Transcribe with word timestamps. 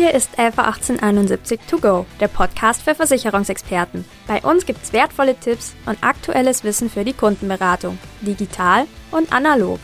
Hier 0.00 0.14
ist 0.14 0.30
LV 0.38 0.58
1871 0.58 1.60
To 1.68 1.76
Go, 1.76 2.06
der 2.20 2.28
Podcast 2.28 2.80
für 2.80 2.94
Versicherungsexperten. 2.94 4.06
Bei 4.26 4.40
uns 4.40 4.64
gibt's 4.64 4.94
wertvolle 4.94 5.34
Tipps 5.38 5.74
und 5.84 5.98
aktuelles 6.02 6.64
Wissen 6.64 6.88
für 6.88 7.04
die 7.04 7.12
Kundenberatung, 7.12 7.98
digital 8.22 8.86
und 9.10 9.30
analog. 9.30 9.78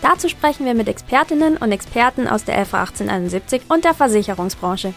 Dazu 0.00 0.28
sprechen 0.28 0.66
wir 0.66 0.74
mit 0.74 0.88
Expertinnen 0.88 1.56
und 1.58 1.70
Experten 1.70 2.26
aus 2.26 2.42
der 2.42 2.58
LV 2.58 2.74
1871 2.74 3.62
und 3.68 3.84
der 3.84 3.94
Versicherungsbranche. 3.94 4.94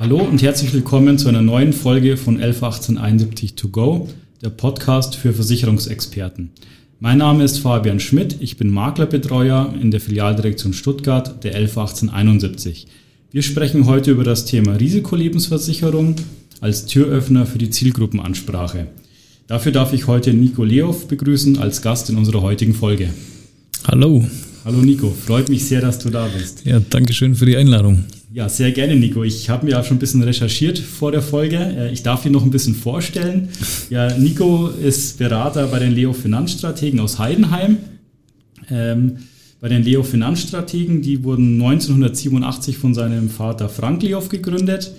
Hallo 0.00 0.18
und 0.18 0.42
herzlich 0.42 0.72
willkommen 0.72 1.18
zu 1.18 1.28
einer 1.28 1.42
neuen 1.42 1.72
Folge 1.72 2.16
von 2.16 2.42
111871 2.42 3.54
To 3.54 3.68
Go, 3.68 4.08
der 4.42 4.50
Podcast 4.50 5.16
für 5.16 5.34
Versicherungsexperten. 5.34 6.50
Mein 6.98 7.18
Name 7.18 7.44
ist 7.44 7.58
Fabian 7.58 8.00
Schmidt, 8.00 8.36
ich 8.40 8.56
bin 8.56 8.70
Maklerbetreuer 8.70 9.74
in 9.80 9.90
der 9.90 10.00
Filialdirektion 10.00 10.72
Stuttgart 10.72 11.44
der 11.44 11.56
111871. 11.56 12.86
Wir 13.32 13.42
sprechen 13.42 13.86
heute 13.86 14.12
über 14.12 14.24
das 14.24 14.46
Thema 14.46 14.76
Risikolebensversicherung 14.76 16.16
als 16.60 16.86
Türöffner 16.86 17.44
für 17.44 17.58
die 17.58 17.70
Zielgruppenansprache. 17.70 18.86
Dafür 19.46 19.72
darf 19.72 19.92
ich 19.92 20.06
heute 20.06 20.32
Nico 20.32 20.64
Leow 20.64 21.06
begrüßen 21.06 21.58
als 21.58 21.82
Gast 21.82 22.08
in 22.08 22.16
unserer 22.16 22.40
heutigen 22.40 22.74
Folge. 22.74 23.10
Hallo. 23.86 24.26
Hallo 24.64 24.78
Nico, 24.78 25.10
freut 25.10 25.50
mich 25.50 25.66
sehr, 25.66 25.82
dass 25.82 25.98
du 25.98 26.08
da 26.08 26.28
bist. 26.28 26.64
Ja, 26.64 26.80
danke 26.80 27.12
schön 27.12 27.34
für 27.34 27.46
die 27.46 27.56
Einladung. 27.56 28.04
Ja, 28.32 28.48
sehr 28.48 28.70
gerne, 28.70 28.94
Nico. 28.94 29.24
Ich 29.24 29.50
habe 29.50 29.66
mir 29.66 29.80
auch 29.80 29.84
schon 29.84 29.96
ein 29.96 30.00
bisschen 30.00 30.22
recherchiert 30.22 30.78
vor 30.78 31.10
der 31.10 31.20
Folge. 31.20 31.56
Äh, 31.56 31.92
ich 31.92 32.04
darf 32.04 32.24
ihn 32.24 32.30
noch 32.30 32.44
ein 32.44 32.50
bisschen 32.50 32.74
vorstellen. 32.74 33.48
Ja, 33.90 34.16
Nico 34.16 34.68
ist 34.68 35.18
Berater 35.18 35.66
bei 35.66 35.80
den 35.80 35.90
Leo 35.90 36.12
Finanzstrategen 36.12 37.00
aus 37.00 37.18
Heidenheim. 37.18 37.78
Ähm, 38.70 39.16
bei 39.60 39.68
den 39.68 39.82
Leo 39.82 40.04
Finanzstrategen, 40.04 41.02
die 41.02 41.24
wurden 41.24 41.60
1987 41.60 42.78
von 42.78 42.94
seinem 42.94 43.30
Vater 43.30 43.68
Frank 43.68 44.04
Leow 44.04 44.28
gegründet. 44.28 44.92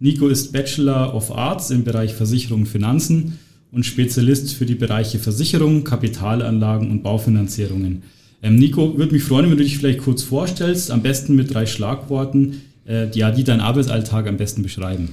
Nico 0.00 0.26
ist 0.26 0.52
Bachelor 0.52 1.14
of 1.14 1.30
Arts 1.30 1.70
im 1.70 1.84
Bereich 1.84 2.14
Versicherung 2.14 2.62
und 2.62 2.66
Finanzen 2.66 3.38
und 3.70 3.86
Spezialist 3.86 4.54
für 4.54 4.66
die 4.66 4.74
Bereiche 4.74 5.20
Versicherung, 5.20 5.84
Kapitalanlagen 5.84 6.90
und 6.90 7.04
Baufinanzierungen. 7.04 8.02
Ähm, 8.42 8.56
Nico, 8.56 8.98
würde 8.98 9.12
mich 9.12 9.22
freuen, 9.22 9.48
wenn 9.48 9.56
du 9.56 9.62
dich 9.62 9.78
vielleicht 9.78 10.00
kurz 10.00 10.24
vorstellst, 10.24 10.90
am 10.90 11.02
besten 11.02 11.36
mit 11.36 11.54
drei 11.54 11.64
Schlagworten, 11.66 12.60
äh, 12.86 13.10
ja, 13.10 13.30
die 13.30 13.44
deinen 13.44 13.60
Arbeitsalltag 13.60 14.26
am 14.26 14.36
besten 14.36 14.62
beschreiben. 14.62 15.08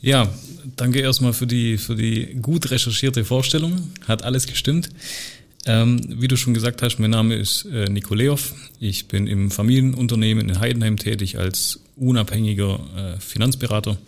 Ja, 0.00 0.28
danke 0.76 1.00
erstmal 1.00 1.32
für 1.32 1.46
die, 1.46 1.78
für 1.78 1.96
die 1.96 2.36
gut 2.40 2.70
recherchierte 2.70 3.24
Vorstellung. 3.24 3.90
Hat 4.06 4.24
alles 4.24 4.46
gestimmt. 4.46 4.90
Ähm, 5.66 6.00
wie 6.08 6.28
du 6.28 6.36
schon 6.36 6.54
gesagt 6.54 6.82
hast, 6.82 6.98
mein 6.98 7.10
Name 7.10 7.34
ist 7.34 7.66
äh, 7.66 7.90
Nico 7.90 8.14
Leoff. 8.14 8.54
Ich 8.80 9.08
bin 9.08 9.26
im 9.26 9.50
Familienunternehmen 9.50 10.48
in 10.48 10.60
Heidenheim 10.60 10.96
tätig 10.96 11.38
als 11.38 11.80
unabhängiger 11.96 12.80
äh, 12.96 13.20
Finanzberater. 13.20 13.98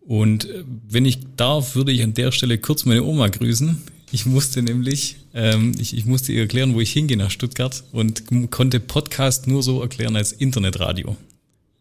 Und 0.00 0.44
äh, 0.44 0.64
wenn 0.88 1.04
ich 1.04 1.20
darf, 1.36 1.76
würde 1.76 1.92
ich 1.92 2.02
an 2.02 2.14
der 2.14 2.32
Stelle 2.32 2.58
kurz 2.58 2.84
meine 2.84 3.04
Oma 3.04 3.28
grüßen. 3.28 3.78
Ich 4.12 4.26
musste 4.26 4.62
nämlich, 4.62 5.16
ähm, 5.34 5.72
ich, 5.78 5.96
ich 5.96 6.04
musste 6.04 6.32
ihr 6.32 6.42
erklären, 6.42 6.74
wo 6.74 6.80
ich 6.80 6.92
hingehe 6.92 7.16
nach 7.16 7.30
Stuttgart 7.30 7.84
und 7.92 8.24
konnte 8.50 8.78
Podcast 8.80 9.46
nur 9.46 9.62
so 9.62 9.80
erklären 9.82 10.14
als 10.16 10.32
Internetradio. 10.32 11.16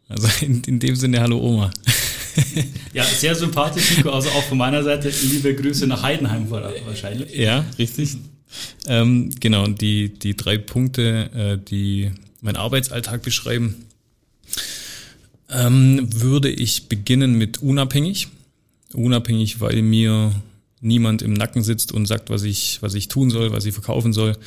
Also 0.08 0.28
in, 0.46 0.62
in 0.64 0.80
dem 0.80 0.96
Sinne, 0.96 1.22
hallo 1.22 1.40
Oma. 1.40 1.72
ja, 2.94 3.04
sehr 3.04 3.36
sympathisch, 3.36 3.98
Nico. 3.98 4.10
Also 4.12 4.30
auch 4.30 4.44
von 4.44 4.58
meiner 4.58 4.84
Seite 4.84 5.12
liebe 5.24 5.56
Grüße 5.56 5.88
nach 5.88 6.04
Heidenheim 6.04 6.50
wahrscheinlich. 6.50 7.34
Ja, 7.36 7.66
richtig. 7.78 8.18
Ähm, 8.88 9.32
genau, 9.40 9.68
die, 9.68 10.10
die 10.10 10.36
drei 10.36 10.58
Punkte, 10.58 11.30
äh, 11.34 11.58
die 11.58 12.12
meinen 12.42 12.58
Arbeitsalltag 12.58 13.24
beschreiben, 13.24 13.76
ähm, 15.50 16.08
würde 16.14 16.50
ich 16.50 16.88
beginnen 16.88 17.38
mit 17.38 17.62
unabhängig. 17.62 18.28
Unabhängig, 18.94 19.60
weil 19.60 19.82
mir 19.82 20.32
niemand 20.82 21.22
im 21.22 21.34
Nacken 21.34 21.64
sitzt 21.64 21.92
und 21.92 22.06
sagt, 22.06 22.30
was 22.30 22.44
ich, 22.44 22.82
was 22.82 22.94
ich 22.94 23.08
tun 23.08 23.30
soll, 23.30 23.52
was 23.52 23.66
ich 23.66 23.74
verkaufen 23.74 24.14
soll. 24.14 24.38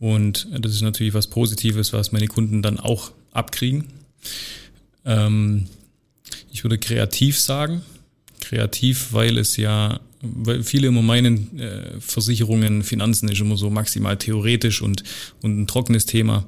Und 0.00 0.48
das 0.58 0.72
ist 0.72 0.82
natürlich 0.82 1.14
was 1.14 1.28
Positives, 1.28 1.92
was 1.92 2.12
meine 2.12 2.26
Kunden 2.26 2.62
dann 2.62 2.80
auch 2.80 3.12
abkriegen. 3.32 3.84
Ähm, 5.06 5.66
ich 6.52 6.64
würde 6.64 6.78
kreativ 6.78 7.38
sagen. 7.38 7.82
Kreativ, 8.40 9.12
weil 9.12 9.38
es 9.38 9.56
ja, 9.56 10.00
weil 10.20 10.62
viele 10.62 10.88
immer 10.88 11.02
meinen, 11.02 11.58
äh, 11.58 12.00
Versicherungen, 12.00 12.82
Finanzen 12.82 13.28
ist 13.28 13.40
immer 13.40 13.56
so 13.56 13.70
maximal 13.70 14.16
theoretisch 14.16 14.82
und, 14.82 15.02
und 15.42 15.58
ein 15.60 15.66
trockenes 15.66 16.06
Thema. 16.06 16.46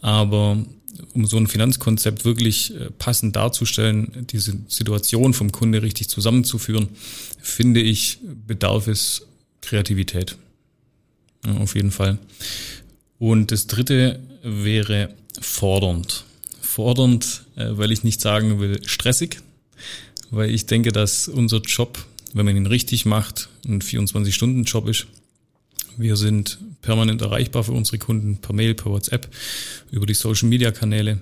Aber 0.00 0.64
um 1.14 1.26
so 1.26 1.36
ein 1.36 1.46
Finanzkonzept 1.46 2.24
wirklich 2.24 2.74
äh, 2.74 2.90
passend 2.90 3.36
darzustellen, 3.36 4.26
diese 4.30 4.58
Situation 4.68 5.34
vom 5.34 5.52
Kunde 5.52 5.82
richtig 5.82 6.08
zusammenzuführen, 6.08 6.88
finde 7.40 7.80
ich, 7.80 8.18
bedarf 8.46 8.86
es 8.86 9.26
Kreativität. 9.60 10.36
Ja, 11.46 11.56
auf 11.56 11.74
jeden 11.74 11.90
Fall. 11.90 12.18
Und 13.18 13.50
das 13.50 13.66
dritte 13.66 14.20
wäre 14.42 15.14
fordernd 15.40 16.24
fordernd, 16.80 17.44
äh, 17.56 17.66
weil 17.72 17.92
ich 17.92 18.04
nicht 18.04 18.22
sagen 18.22 18.58
will 18.58 18.80
stressig, 18.86 19.42
weil 20.30 20.50
ich 20.50 20.64
denke, 20.64 20.92
dass 20.92 21.28
unser 21.28 21.60
Job, 21.60 21.98
wenn 22.32 22.46
man 22.46 22.56
ihn 22.56 22.66
richtig 22.66 23.04
macht, 23.04 23.50
ein 23.66 23.82
24-Stunden-Job 23.82 24.88
ist. 24.88 25.06
Wir 25.98 26.16
sind 26.16 26.58
permanent 26.80 27.20
erreichbar 27.20 27.64
für 27.64 27.72
unsere 27.72 27.98
Kunden 27.98 28.38
per 28.38 28.54
Mail, 28.54 28.74
per 28.74 28.90
WhatsApp, 28.92 29.28
über 29.90 30.06
die 30.06 30.14
Social-Media-Kanäle. 30.14 31.18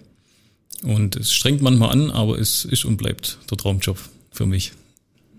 Und 0.85 1.17
es 1.17 1.33
strengt 1.33 1.61
manchmal 1.61 1.91
an, 1.91 2.11
aber 2.11 2.39
es 2.39 2.65
ist 2.65 2.85
und 2.85 2.97
bleibt 2.97 3.39
der 3.51 3.59
Traumjob 3.59 3.99
für 4.31 4.47
mich. 4.47 4.73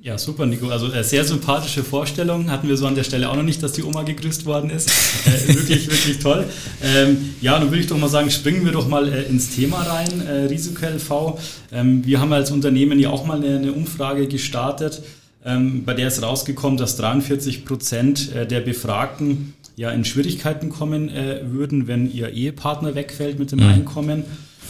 Ja, 0.01 0.17
super, 0.17 0.45
Nico. 0.45 0.69
Also 0.69 0.91
äh, 0.93 1.03
sehr 1.03 1.25
sympathische 1.25 1.83
Vorstellung. 1.83 2.49
Hatten 2.49 2.69
wir 2.69 2.77
so 2.77 2.87
an 2.87 2.95
der 2.95 3.03
Stelle 3.03 3.29
auch 3.29 3.35
noch 3.35 3.43
nicht, 3.43 3.61
dass 3.61 3.73
die 3.73 3.83
Oma 3.83 4.03
gegrüßt 4.03 4.45
worden 4.45 4.69
ist. 4.69 4.89
Äh, 5.25 5.53
wirklich, 5.53 5.85
wirklich 5.91 6.19
toll. 6.19 6.45
Ähm, 6.81 7.33
ja, 7.41 7.59
dann 7.59 7.69
würde 7.69 7.81
ich 7.81 7.87
doch 7.87 7.97
mal 7.97 8.07
sagen, 8.07 8.31
springen 8.31 8.63
wir 8.63 8.71
doch 8.71 8.87
mal 8.87 9.11
äh, 9.11 9.23
ins 9.23 9.53
Thema 9.53 9.81
rein, 9.81 10.25
äh, 10.25 10.45
Risiko-LV. 10.45 11.37
Ähm, 11.73 12.05
wir 12.05 12.21
haben 12.21 12.31
als 12.31 12.51
Unternehmen 12.51 12.99
ja 12.99 13.09
auch 13.09 13.25
mal 13.25 13.37
eine, 13.37 13.57
eine 13.57 13.73
Umfrage 13.73 14.27
gestartet, 14.27 15.01
ähm, 15.45 15.83
bei 15.85 15.93
der 15.93 16.07
ist 16.07 16.21
rausgekommen, 16.21 16.77
dass 16.77 16.95
43 16.97 17.65
Prozent 17.65 18.33
äh, 18.33 18.45
der 18.47 18.61
Befragten 18.61 19.53
ja 19.75 19.91
in 19.91 20.03
Schwierigkeiten 20.03 20.69
kommen 20.69 21.09
äh, 21.09 21.41
würden, 21.45 21.87
wenn 21.87 22.11
ihr 22.11 22.31
Ehepartner 22.31 22.95
wegfällt 22.95 23.39
mit 23.39 23.51
dem 23.51 23.59
mhm. 23.59 23.67
Einkommen. 23.67 24.23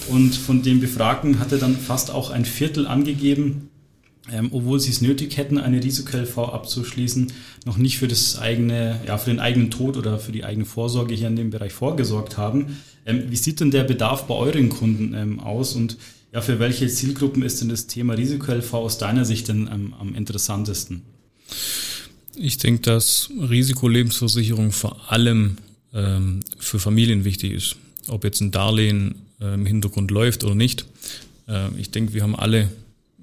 Und 0.08 0.36
von 0.36 0.62
den 0.64 0.80
Befragten 0.80 1.40
hatte 1.40 1.58
dann 1.58 1.76
fast 1.76 2.12
auch 2.12 2.30
ein 2.32 2.46
Viertel 2.46 2.88
angegeben, 2.88 3.69
ähm, 4.32 4.50
obwohl 4.52 4.80
sie 4.80 4.92
es 4.92 5.02
nötig 5.02 5.38
hätten, 5.38 5.58
eine 5.58 5.84
Risiko-LV 5.84 6.38
abzuschließen, 6.38 7.32
noch 7.66 7.78
nicht 7.78 7.98
für 7.98 8.08
das 8.08 8.38
eigene, 8.38 9.00
ja, 9.06 9.18
für 9.18 9.30
den 9.30 9.40
eigenen 9.40 9.72
Tod 9.72 9.98
oder 9.98 10.20
für 10.20 10.32
die 10.32 10.44
eigene 10.44 10.66
Vorsorge 10.66 11.16
hier 11.16 11.28
in 11.28 11.36
dem 11.36 11.50
Bereich 11.50 11.74
vorgesorgt 11.74 12.38
haben. 12.38 12.78
Ähm, 13.06 13.24
wie 13.30 13.36
sieht 13.36 13.60
denn 13.60 13.72
der 13.72 13.84
Bedarf 13.84 14.28
bei 14.28 14.36
euren 14.36 14.70
Kunden 14.70 15.14
ähm, 15.14 15.40
aus 15.40 15.76
und 15.76 15.98
ja, 16.32 16.42
für 16.42 16.60
welche 16.60 16.88
Zielgruppen 16.88 17.42
ist 17.42 17.62
denn 17.62 17.70
das 17.70 17.88
Thema 17.88 18.14
Risiko-LV 18.14 18.74
aus 18.74 18.98
deiner 18.98 19.26
Sicht 19.26 19.48
denn 19.48 19.68
ähm, 19.72 19.94
am 20.00 20.14
interessantesten? 20.14 21.02
Ich 22.36 22.58
denke, 22.58 22.82
dass 22.84 23.30
Risikolebensversicherung 23.38 24.72
vor 24.72 25.12
allem 25.12 25.58
ähm, 25.94 26.42
für 26.58 26.80
Familien 26.80 27.26
wichtig 27.26 27.54
ist. 27.54 27.76
Ob 28.08 28.24
jetzt 28.24 28.42
ein 28.42 28.52
Darlehen 28.52 29.16
äh, 29.42 29.56
im 29.56 29.66
Hintergrund 29.66 30.12
läuft 30.12 30.44
oder 30.44 30.56
nicht. 30.56 30.86
Ich 31.80 31.90
denke, 31.90 32.14
wir 32.14 32.22
haben 32.22 32.36
alle 32.36 32.60
ähm, 32.62 32.70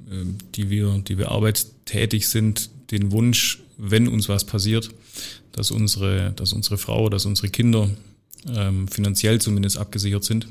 die 0.07 0.71
wir, 0.71 1.03
die 1.07 1.19
wir 1.19 1.31
arbeitstätig 1.31 2.29
sind, 2.29 2.71
den 2.91 3.11
Wunsch, 3.11 3.61
wenn 3.77 4.09
uns 4.09 4.29
was 4.29 4.45
passiert, 4.45 4.91
dass 5.53 5.71
unsere, 5.71 6.33
dass 6.37 6.53
unsere 6.53 6.79
Frau, 6.79 7.09
dass 7.09 7.27
unsere 7.27 7.49
Kinder 7.49 7.91
ähm, 8.55 8.89
finanziell 8.89 9.41
zumindest 9.41 9.79
abgesichert 9.79 10.25
sind. 10.25 10.47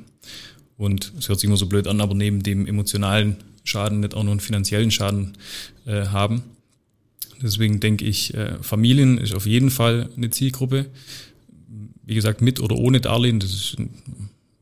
Und 0.77 1.13
es 1.17 1.29
hört 1.29 1.39
sich 1.39 1.47
immer 1.47 1.57
so 1.57 1.67
blöd 1.67 1.87
an, 1.87 2.01
aber 2.01 2.13
neben 2.13 2.43
dem 2.43 2.67
emotionalen 2.67 3.37
Schaden 3.63 4.01
nicht 4.01 4.13
auch 4.13 4.23
noch 4.23 4.31
einen 4.31 4.41
finanziellen 4.41 4.91
Schaden 4.91 5.33
äh, 5.85 6.07
haben. 6.07 6.43
Deswegen 7.41 7.79
denke 7.79 8.05
ich, 8.05 8.33
äh, 8.33 8.61
Familien 8.61 9.17
ist 9.17 9.33
auf 9.33 9.45
jeden 9.45 9.69
Fall 9.69 10.09
eine 10.15 10.29
Zielgruppe. 10.29 10.87
Wie 12.03 12.15
gesagt, 12.15 12.41
mit 12.41 12.59
oder 12.59 12.75
ohne 12.75 13.01
Darlehen, 13.01 13.39
das 13.39 13.53
ist, 13.53 13.77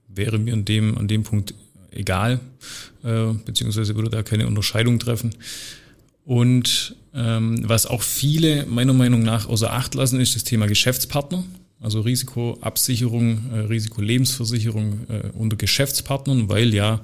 wäre 0.08 0.38
mir 0.38 0.54
an 0.54 0.66
dem, 0.66 0.98
an 0.98 1.08
dem 1.08 1.24
Punkt 1.24 1.54
egal, 1.96 2.40
äh, 3.04 3.34
beziehungsweise 3.46 3.96
würde 3.96 4.10
da 4.10 4.24
keine 4.24 4.48
Unterscheidung 4.48 5.00
treffen. 5.00 5.36
Und 6.26 6.96
ähm, 7.14 7.68
was 7.68 7.86
auch 7.86 8.02
viele 8.02 8.66
meiner 8.66 8.94
Meinung 8.94 9.24
nach 9.24 9.48
außer 9.48 9.72
Acht 9.72 9.94
lassen, 9.96 10.20
ist 10.20 10.36
das 10.36 10.44
Thema 10.44 10.68
Geschäftspartner. 10.68 11.44
Also 11.80 12.00
Risikoabsicherung, 12.00 13.52
äh, 13.52 13.60
Risikolebensversicherung 13.60 15.02
äh, 15.10 15.30
unter 15.34 15.58
Geschäftspartnern, 15.58 16.48
weil 16.48 16.74
ja 16.74 17.02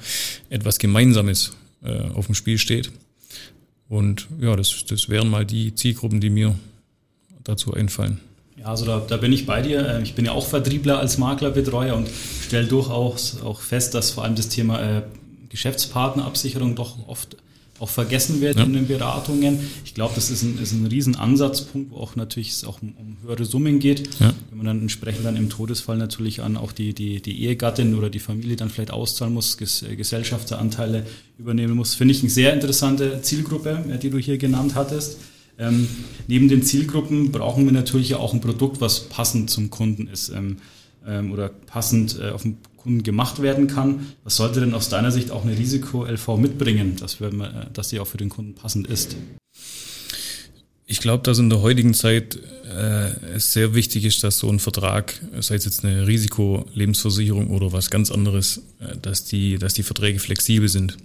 etwas 0.49 0.79
Gemeinsames 0.79 1.53
äh, 1.83 1.99
auf 2.13 2.27
dem 2.27 2.35
Spiel 2.35 2.57
steht. 2.57 2.91
Und 3.89 4.27
ja, 4.39 4.55
das, 4.55 4.85
das 4.87 5.09
wären 5.09 5.29
mal 5.29 5.45
die 5.45 5.75
Zielgruppen, 5.75 6.21
die 6.21 6.29
mir 6.29 6.57
dazu 7.43 7.73
einfallen. 7.73 8.19
Ja, 8.59 8.65
also 8.65 8.85
da, 8.85 8.99
da 9.07 9.17
bin 9.17 9.31
ich 9.31 9.45
bei 9.45 9.61
dir. 9.61 9.87
Ähm, 9.87 10.03
ich 10.03 10.15
bin 10.15 10.25
ja 10.25 10.31
auch 10.31 10.45
Vertriebler 10.45 10.99
als 10.99 11.17
Maklerbetreuer 11.17 11.95
und 11.95 12.07
stelle 12.45 12.67
durchaus 12.67 13.41
auch 13.41 13.61
fest, 13.61 13.93
dass 13.93 14.11
vor 14.11 14.23
allem 14.23 14.35
das 14.35 14.49
Thema 14.49 14.81
äh, 14.81 15.01
Geschäftspartnerabsicherung 15.49 16.75
doch 16.75 17.07
oft 17.07 17.37
auch 17.79 17.89
vergessen 17.89 18.41
wird 18.41 18.57
ja. 18.57 18.65
in 18.65 18.73
den 18.73 18.87
Beratungen. 18.87 19.59
Ich 19.85 19.93
glaube, 19.93 20.13
das 20.15 20.29
ist 20.29 20.43
ein, 20.43 20.59
ist 20.61 20.73
ein 20.73 20.85
Riesenansatzpunkt, 20.85 21.91
wo 21.91 21.97
auch 21.97 22.17
natürlich 22.17 22.49
es 22.49 22.65
auch 22.65 22.81
um, 22.81 22.93
um 22.97 23.17
höhere 23.23 23.45
Summen 23.45 23.79
geht. 23.79 24.19
Ja. 24.19 24.33
Wenn 24.49 24.57
man 24.57 24.65
dann 24.65 24.81
entsprechend 24.81 25.25
dann 25.25 25.37
im 25.37 25.49
Todesfall 25.49 25.97
natürlich 25.97 26.41
an 26.41 26.57
auch 26.57 26.73
die, 26.73 26.93
die, 26.93 27.21
die 27.21 27.45
Ehegattin 27.45 27.95
oder 27.95 28.09
die 28.09 28.19
Familie 28.19 28.57
dann 28.57 28.69
vielleicht 28.69 28.91
auszahlen 28.91 29.33
muss, 29.33 29.57
Ges 29.57 29.85
Gesellschaftsanteile 29.95 31.05
übernehmen 31.37 31.75
muss. 31.75 31.95
Finde 31.95 32.13
ich 32.13 32.19
eine 32.19 32.29
sehr 32.29 32.53
interessante 32.53 33.21
Zielgruppe, 33.21 33.85
äh, 33.89 33.97
die 33.97 34.09
du 34.09 34.17
hier 34.17 34.37
genannt 34.37 34.75
hattest. 34.75 35.17
Ähm, 35.59 35.87
neben 36.27 36.47
den 36.47 36.63
Zielgruppen 36.63 37.31
brauchen 37.31 37.65
wir 37.65 37.73
natürlich 37.73 38.15
auch 38.15 38.33
ein 38.33 38.39
Produkt, 38.39 38.79
was 38.79 39.01
passend 39.01 39.49
zum 39.49 39.69
Kunden 39.69 40.07
ist 40.07 40.29
ähm, 40.29 40.57
ähm, 41.05 41.33
oder 41.33 41.49
passend 41.49 42.17
äh, 42.19 42.29
auf 42.29 42.43
den 42.43 42.57
Kunden 42.77 43.03
gemacht 43.03 43.41
werden 43.41 43.67
kann. 43.67 44.07
Was 44.23 44.37
sollte 44.37 44.61
denn 44.61 44.73
aus 44.73 44.87
deiner 44.87 45.11
Sicht 45.11 45.31
auch 45.31 45.43
eine 45.43 45.57
Risiko-LV 45.57 46.37
mitbringen, 46.37 46.95
dass, 46.97 47.19
wir, 47.19 47.27
äh, 47.27 47.65
dass 47.73 47.89
sie 47.89 47.99
auch 47.99 48.07
für 48.07 48.17
den 48.17 48.29
Kunden 48.29 48.55
passend 48.55 48.87
ist? 48.87 49.17
Ich 50.85 51.01
glaube, 51.01 51.23
dass 51.23 51.37
in 51.37 51.49
der 51.49 51.61
heutigen 51.61 51.93
Zeit 51.93 52.39
äh, 52.65 53.35
es 53.35 53.51
sehr 53.53 53.75
wichtig 53.75 54.05
ist, 54.05 54.23
dass 54.23 54.39
so 54.39 54.49
ein 54.49 54.59
Vertrag, 54.59 55.21
sei 55.39 55.55
es 55.55 55.65
jetzt 55.65 55.83
eine 55.83 56.07
Risikolebensversicherung 56.07 57.49
oder 57.49 57.73
was 57.73 57.91
ganz 57.91 58.11
anderes, 58.11 58.63
äh, 58.79 58.95
dass 59.01 59.25
die, 59.25 59.57
dass 59.57 59.73
die 59.73 59.83
Verträge 59.83 60.19
flexibel 60.19 60.69
sind. 60.69 60.97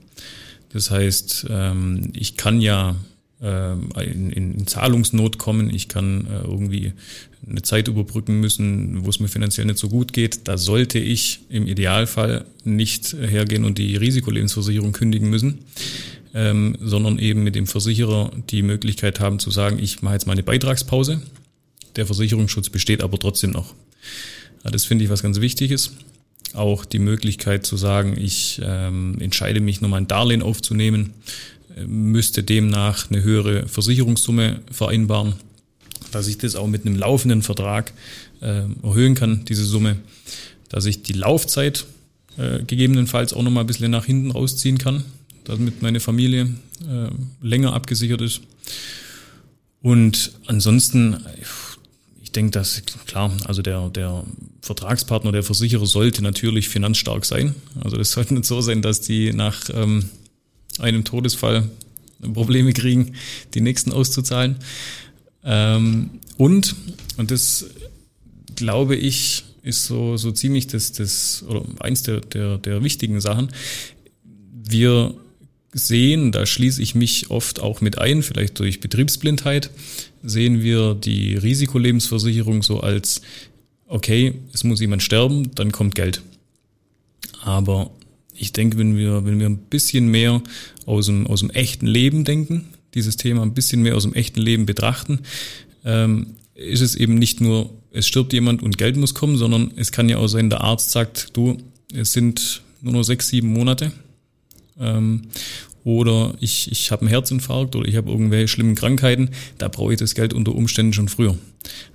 Das 0.72 0.90
heißt, 0.90 1.46
ähm, 1.50 2.12
ich 2.14 2.36
kann 2.36 2.60
ja 2.60 2.96
in, 3.40 4.30
in 4.30 4.66
Zahlungsnot 4.66 5.38
kommen, 5.38 5.68
ich 5.74 5.88
kann 5.88 6.26
äh, 6.26 6.44
irgendwie 6.44 6.92
eine 7.48 7.62
Zeit 7.62 7.88
überbrücken 7.88 8.40
müssen, 8.40 9.04
wo 9.04 9.10
es 9.10 9.20
mir 9.20 9.28
finanziell 9.28 9.66
nicht 9.66 9.78
so 9.78 9.88
gut 9.88 10.12
geht. 10.12 10.48
Da 10.48 10.56
sollte 10.56 10.98
ich 10.98 11.40
im 11.50 11.66
Idealfall 11.66 12.46
nicht 12.64 13.12
hergehen 13.12 13.64
und 13.64 13.76
die 13.76 13.96
Risikolebensversicherung 13.96 14.92
kündigen 14.92 15.28
müssen, 15.28 15.58
ähm, 16.32 16.76
sondern 16.80 17.18
eben 17.18 17.42
mit 17.42 17.54
dem 17.54 17.66
Versicherer 17.66 18.30
die 18.50 18.62
Möglichkeit 18.62 19.20
haben 19.20 19.38
zu 19.38 19.50
sagen, 19.50 19.78
ich 19.78 20.00
mache 20.00 20.14
jetzt 20.14 20.26
mal 20.26 20.32
eine 20.32 20.42
Beitragspause. 20.42 21.20
Der 21.96 22.06
Versicherungsschutz 22.06 22.70
besteht 22.70 23.02
aber 23.02 23.18
trotzdem 23.18 23.50
noch. 23.50 23.74
Ja, 24.64 24.70
das 24.70 24.84
finde 24.84 25.04
ich 25.04 25.10
was 25.10 25.22
ganz 25.22 25.40
Wichtiges 25.40 25.92
auch 26.54 26.84
die 26.84 27.00
Möglichkeit 27.00 27.66
zu 27.66 27.76
sagen, 27.76 28.16
ich 28.16 28.60
ähm, 28.64 29.16
entscheide 29.20 29.60
mich 29.60 29.80
nochmal 29.80 30.02
ein 30.02 30.08
Darlehen 30.08 30.42
aufzunehmen 30.42 31.12
müsste 31.86 32.42
demnach 32.42 33.10
eine 33.10 33.22
höhere 33.22 33.68
Versicherungssumme 33.68 34.60
vereinbaren, 34.70 35.34
dass 36.10 36.28
ich 36.28 36.38
das 36.38 36.54
auch 36.54 36.66
mit 36.66 36.86
einem 36.86 36.96
laufenden 36.96 37.42
Vertrag 37.42 37.92
äh, 38.40 38.62
erhöhen 38.82 39.14
kann, 39.14 39.44
diese 39.46 39.64
Summe, 39.64 39.96
dass 40.68 40.86
ich 40.86 41.02
die 41.02 41.12
Laufzeit 41.12 41.86
äh, 42.36 42.62
gegebenenfalls 42.64 43.32
auch 43.32 43.42
nochmal 43.42 43.64
ein 43.64 43.66
bisschen 43.66 43.90
nach 43.90 44.04
hinten 44.04 44.30
rausziehen 44.30 44.78
kann, 44.78 45.04
damit 45.44 45.82
meine 45.82 46.00
Familie 46.00 46.54
äh, 46.88 47.08
länger 47.46 47.72
abgesichert 47.72 48.20
ist. 48.20 48.40
Und 49.82 50.32
ansonsten, 50.46 51.18
ich 52.22 52.32
denke, 52.32 52.52
dass 52.52 52.82
klar, 53.06 53.30
also 53.44 53.60
der, 53.60 53.90
der 53.90 54.24
Vertragspartner, 54.62 55.30
der 55.30 55.42
Versicherer 55.42 55.86
sollte 55.86 56.22
natürlich 56.22 56.68
finanzstark 56.68 57.24
sein. 57.24 57.54
Also 57.82 57.96
das 57.96 58.12
sollte 58.12 58.34
nicht 58.34 58.46
so 58.46 58.60
sein, 58.62 58.80
dass 58.80 59.00
die 59.02 59.32
nach 59.32 59.68
ähm, 59.74 60.08
einem 60.78 61.04
Todesfall 61.04 61.68
Probleme 62.32 62.72
kriegen, 62.72 63.14
die 63.54 63.60
nächsten 63.60 63.92
auszuzahlen. 63.92 64.56
Ähm, 65.44 66.10
und, 66.36 66.74
und 67.16 67.30
das 67.30 67.66
glaube 68.56 68.96
ich, 68.96 69.44
ist 69.62 69.86
so, 69.86 70.16
so 70.16 70.30
ziemlich 70.30 70.66
das, 70.66 70.92
das, 70.92 71.44
oder 71.48 71.62
eins 71.80 72.02
der, 72.02 72.20
der, 72.20 72.58
der 72.58 72.82
wichtigen 72.84 73.20
Sachen. 73.20 73.48
Wir 74.52 75.14
sehen, 75.72 76.32
da 76.32 76.46
schließe 76.46 76.80
ich 76.80 76.94
mich 76.94 77.30
oft 77.30 77.60
auch 77.60 77.80
mit 77.80 77.98
ein, 77.98 78.22
vielleicht 78.22 78.58
durch 78.58 78.80
Betriebsblindheit, 78.80 79.70
sehen 80.22 80.62
wir 80.62 80.94
die 80.94 81.34
Risikolebensversicherung 81.36 82.62
so 82.62 82.80
als, 82.80 83.22
okay, 83.86 84.34
es 84.52 84.64
muss 84.64 84.80
jemand 84.80 85.02
sterben, 85.02 85.54
dann 85.54 85.72
kommt 85.72 85.94
Geld. 85.94 86.22
Aber 87.42 87.90
ich 88.36 88.52
denke, 88.52 88.78
wenn 88.78 88.96
wir, 88.96 89.24
wenn 89.24 89.38
wir 89.38 89.46
ein 89.46 89.58
bisschen 89.58 90.08
mehr 90.08 90.42
aus 90.86 91.06
dem, 91.06 91.26
aus 91.26 91.40
dem 91.40 91.50
echten 91.50 91.86
Leben 91.86 92.24
denken, 92.24 92.66
dieses 92.94 93.16
Thema 93.16 93.42
ein 93.42 93.54
bisschen 93.54 93.82
mehr 93.82 93.96
aus 93.96 94.04
dem 94.04 94.14
echten 94.14 94.40
Leben 94.40 94.66
betrachten, 94.66 95.20
ähm, 95.84 96.34
ist 96.54 96.80
es 96.80 96.94
eben 96.94 97.14
nicht 97.14 97.40
nur, 97.40 97.70
es 97.92 98.06
stirbt 98.06 98.32
jemand 98.32 98.62
und 98.62 98.78
Geld 98.78 98.96
muss 98.96 99.14
kommen, 99.14 99.36
sondern 99.36 99.72
es 99.76 99.92
kann 99.92 100.08
ja 100.08 100.18
auch 100.18 100.28
sein, 100.28 100.50
der 100.50 100.62
Arzt 100.62 100.90
sagt, 100.90 101.36
du, 101.36 101.58
es 101.92 102.12
sind 102.12 102.62
nur 102.80 102.92
noch 102.92 103.02
sechs, 103.02 103.28
sieben 103.28 103.52
Monate. 103.52 103.92
Ähm, 104.78 105.22
oder 105.84 106.34
ich, 106.40 106.70
ich 106.72 106.90
habe 106.90 107.02
einen 107.02 107.10
Herzinfarkt 107.10 107.76
oder 107.76 107.86
ich 107.86 107.96
habe 107.96 108.10
irgendwelche 108.10 108.48
schlimmen 108.48 108.74
Krankheiten, 108.74 109.30
da 109.58 109.68
brauche 109.68 109.92
ich 109.92 109.98
das 109.98 110.14
Geld 110.14 110.32
unter 110.32 110.54
Umständen 110.54 110.94
schon 110.94 111.08
früher. 111.08 111.36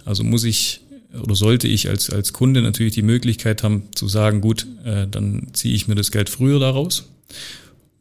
Also 0.05 0.23
muss 0.23 0.43
ich 0.43 0.81
oder 1.13 1.35
sollte 1.35 1.67
ich 1.67 1.89
als, 1.89 2.09
als 2.09 2.33
Kunde 2.33 2.61
natürlich 2.61 2.93
die 2.93 3.01
Möglichkeit 3.01 3.63
haben 3.63 3.83
zu 3.95 4.07
sagen, 4.07 4.41
gut, 4.41 4.67
äh, 4.83 5.07
dann 5.07 5.47
ziehe 5.53 5.73
ich 5.73 5.87
mir 5.87 5.95
das 5.95 6.11
Geld 6.11 6.29
früher 6.29 6.59
daraus 6.59 7.09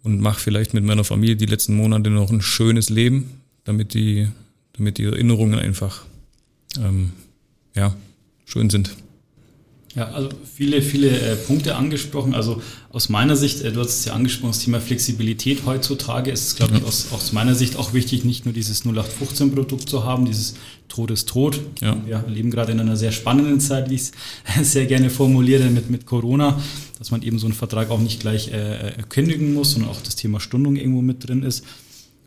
und 0.02 0.20
mache 0.20 0.40
vielleicht 0.40 0.74
mit 0.74 0.84
meiner 0.84 1.04
Familie 1.04 1.36
die 1.36 1.46
letzten 1.46 1.74
Monate 1.74 2.10
noch 2.10 2.30
ein 2.30 2.42
schönes 2.42 2.90
Leben, 2.90 3.40
damit 3.64 3.94
die, 3.94 4.28
damit 4.74 4.98
die 4.98 5.04
Erinnerungen 5.04 5.58
einfach 5.58 6.04
ähm, 6.78 7.12
ja, 7.74 7.96
schön 8.44 8.70
sind. 8.70 8.94
Ja, 9.98 10.12
also 10.12 10.28
viele, 10.54 10.80
viele 10.80 11.08
äh, 11.08 11.34
Punkte 11.34 11.74
angesprochen. 11.74 12.32
Also 12.32 12.62
aus 12.92 13.08
meiner 13.08 13.34
Sicht, 13.34 13.62
äh, 13.62 13.72
du 13.72 13.80
hast 13.80 13.88
es 13.88 14.04
ja 14.04 14.12
angesprochen, 14.12 14.50
das 14.50 14.60
Thema 14.60 14.80
Flexibilität 14.80 15.66
heutzutage 15.66 16.30
ist, 16.30 16.56
glaube 16.56 16.76
ich, 16.76 16.84
aus, 16.84 17.08
aus 17.10 17.32
meiner 17.32 17.56
Sicht 17.56 17.76
auch 17.76 17.94
wichtig, 17.94 18.24
nicht 18.24 18.44
nur 18.44 18.54
dieses 18.54 18.84
0815-Produkt 18.84 19.88
zu 19.88 20.04
haben, 20.04 20.24
dieses 20.24 20.54
Tod 20.86 21.10
ist 21.10 21.28
tot. 21.28 21.60
Ja. 21.80 21.96
Wir 22.06 22.24
leben 22.28 22.52
gerade 22.52 22.70
in 22.70 22.78
einer 22.78 22.96
sehr 22.96 23.10
spannenden 23.10 23.58
Zeit, 23.58 23.90
wie 23.90 23.96
ich 23.96 24.12
es 24.60 24.72
sehr 24.72 24.86
gerne 24.86 25.10
formuliere, 25.10 25.64
mit, 25.64 25.90
mit 25.90 26.06
Corona, 26.06 26.60
dass 27.00 27.10
man 27.10 27.22
eben 27.22 27.40
so 27.40 27.46
einen 27.46 27.54
Vertrag 27.54 27.90
auch 27.90 27.98
nicht 27.98 28.20
gleich 28.20 28.52
äh, 28.52 28.90
äh 28.90 28.92
kündigen 29.08 29.52
muss, 29.52 29.72
sondern 29.72 29.90
auch 29.90 30.00
das 30.00 30.14
Thema 30.14 30.38
Stundung 30.38 30.76
irgendwo 30.76 31.02
mit 31.02 31.26
drin 31.26 31.42
ist. 31.42 31.64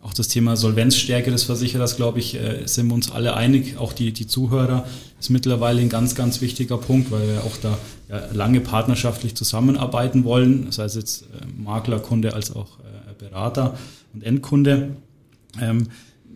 Auch 0.01 0.13
das 0.15 0.27
Thema 0.27 0.57
Solvenzstärke 0.57 1.29
des 1.29 1.43
Versicherers, 1.43 1.95
glaube 1.95 2.19
ich, 2.19 2.35
äh, 2.35 2.65
sind 2.65 2.87
wir 2.87 2.95
uns 2.95 3.11
alle 3.11 3.35
einig. 3.35 3.77
Auch 3.77 3.93
die, 3.93 4.11
die 4.11 4.25
Zuhörer 4.25 4.85
ist 5.19 5.29
mittlerweile 5.29 5.79
ein 5.81 5.89
ganz, 5.89 6.15
ganz 6.15 6.41
wichtiger 6.41 6.77
Punkt, 6.77 7.11
weil 7.11 7.27
wir 7.27 7.43
auch 7.43 7.55
da 7.61 7.77
ja, 8.09 8.21
lange 8.33 8.61
partnerschaftlich 8.61 9.35
zusammenarbeiten 9.35 10.23
wollen, 10.23 10.71
sei 10.71 10.85
es 10.85 10.95
jetzt 10.95 11.23
äh, 11.23 11.45
Makler, 11.61 11.99
Kunde 11.99 12.33
als 12.33 12.55
auch 12.55 12.79
äh, 12.79 13.13
Berater 13.19 13.77
und 14.13 14.23
Endkunde. 14.23 14.95
Ähm, 15.61 15.89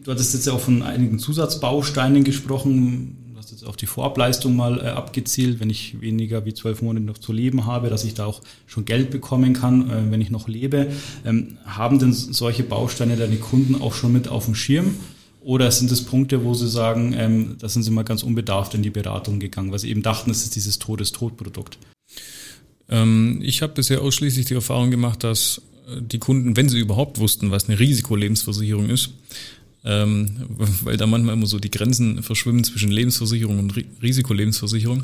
du 0.03 0.11
hattest 0.11 0.35
jetzt 0.35 0.45
ja 0.45 0.53
auch 0.53 0.59
von 0.59 0.83
einigen 0.83 1.17
Zusatzbausteinen 1.17 2.23
gesprochen 2.23 3.24
auf 3.65 3.77
die 3.77 3.85
Vorableistung 3.85 4.55
mal 4.55 4.79
äh, 4.79 4.87
abgezielt, 4.89 5.59
wenn 5.59 5.69
ich 5.69 5.99
weniger 6.01 6.45
wie 6.45 6.53
zwölf 6.53 6.81
Monate 6.81 7.05
noch 7.05 7.17
zu 7.17 7.33
leben 7.33 7.65
habe, 7.65 7.89
dass 7.89 8.03
ich 8.03 8.13
da 8.13 8.25
auch 8.25 8.41
schon 8.67 8.85
Geld 8.85 9.11
bekommen 9.11 9.53
kann, 9.53 9.89
äh, 9.89 10.11
wenn 10.11 10.21
ich 10.21 10.29
noch 10.29 10.47
lebe. 10.47 10.87
Ähm, 11.25 11.57
haben 11.65 11.99
denn 11.99 12.13
solche 12.13 12.63
Bausteine 12.63 13.15
deine 13.15 13.37
Kunden 13.37 13.75
auch 13.75 13.93
schon 13.93 14.13
mit 14.13 14.27
auf 14.27 14.45
dem 14.45 14.55
Schirm? 14.55 14.95
Oder 15.41 15.69
sind 15.69 15.91
es 15.91 16.03
Punkte, 16.03 16.43
wo 16.43 16.55
sie 16.55 16.67
sagen, 16.67 17.13
ähm, 17.15 17.57
da 17.59 17.69
sind 17.69 17.83
sie 17.83 17.91
mal 17.91 18.03
ganz 18.03 18.23
unbedarft 18.23 18.73
in 18.73 18.81
die 18.81 18.89
Beratung 18.89 19.39
gegangen, 19.39 19.71
weil 19.71 19.77
sie 19.77 19.89
eben 19.89 20.01
dachten, 20.01 20.31
es 20.31 20.43
ist 20.43 20.55
dieses 20.55 20.79
Todes-Tod-Produkt? 20.79 21.77
Ähm, 22.89 23.41
ich 23.43 23.61
habe 23.61 23.73
bisher 23.73 24.01
ausschließlich 24.01 24.47
die 24.47 24.55
Erfahrung 24.55 24.89
gemacht, 24.89 25.23
dass 25.23 25.61
äh, 25.87 26.01
die 26.01 26.17
Kunden, 26.19 26.57
wenn 26.57 26.67
sie 26.67 26.79
überhaupt 26.79 27.19
wussten, 27.19 27.51
was 27.51 27.69
eine 27.69 27.79
Risikolebensversicherung 27.79 28.89
ist, 28.89 29.11
ähm, 29.85 30.29
weil 30.81 30.97
da 30.97 31.07
manchmal 31.07 31.35
immer 31.35 31.45
so 31.45 31.59
die 31.59 31.71
Grenzen 31.71 32.23
verschwimmen 32.23 32.63
zwischen 32.63 32.91
Lebensversicherung 32.91 33.59
und 33.59 33.75
Risikolebensversicherung. 34.01 35.03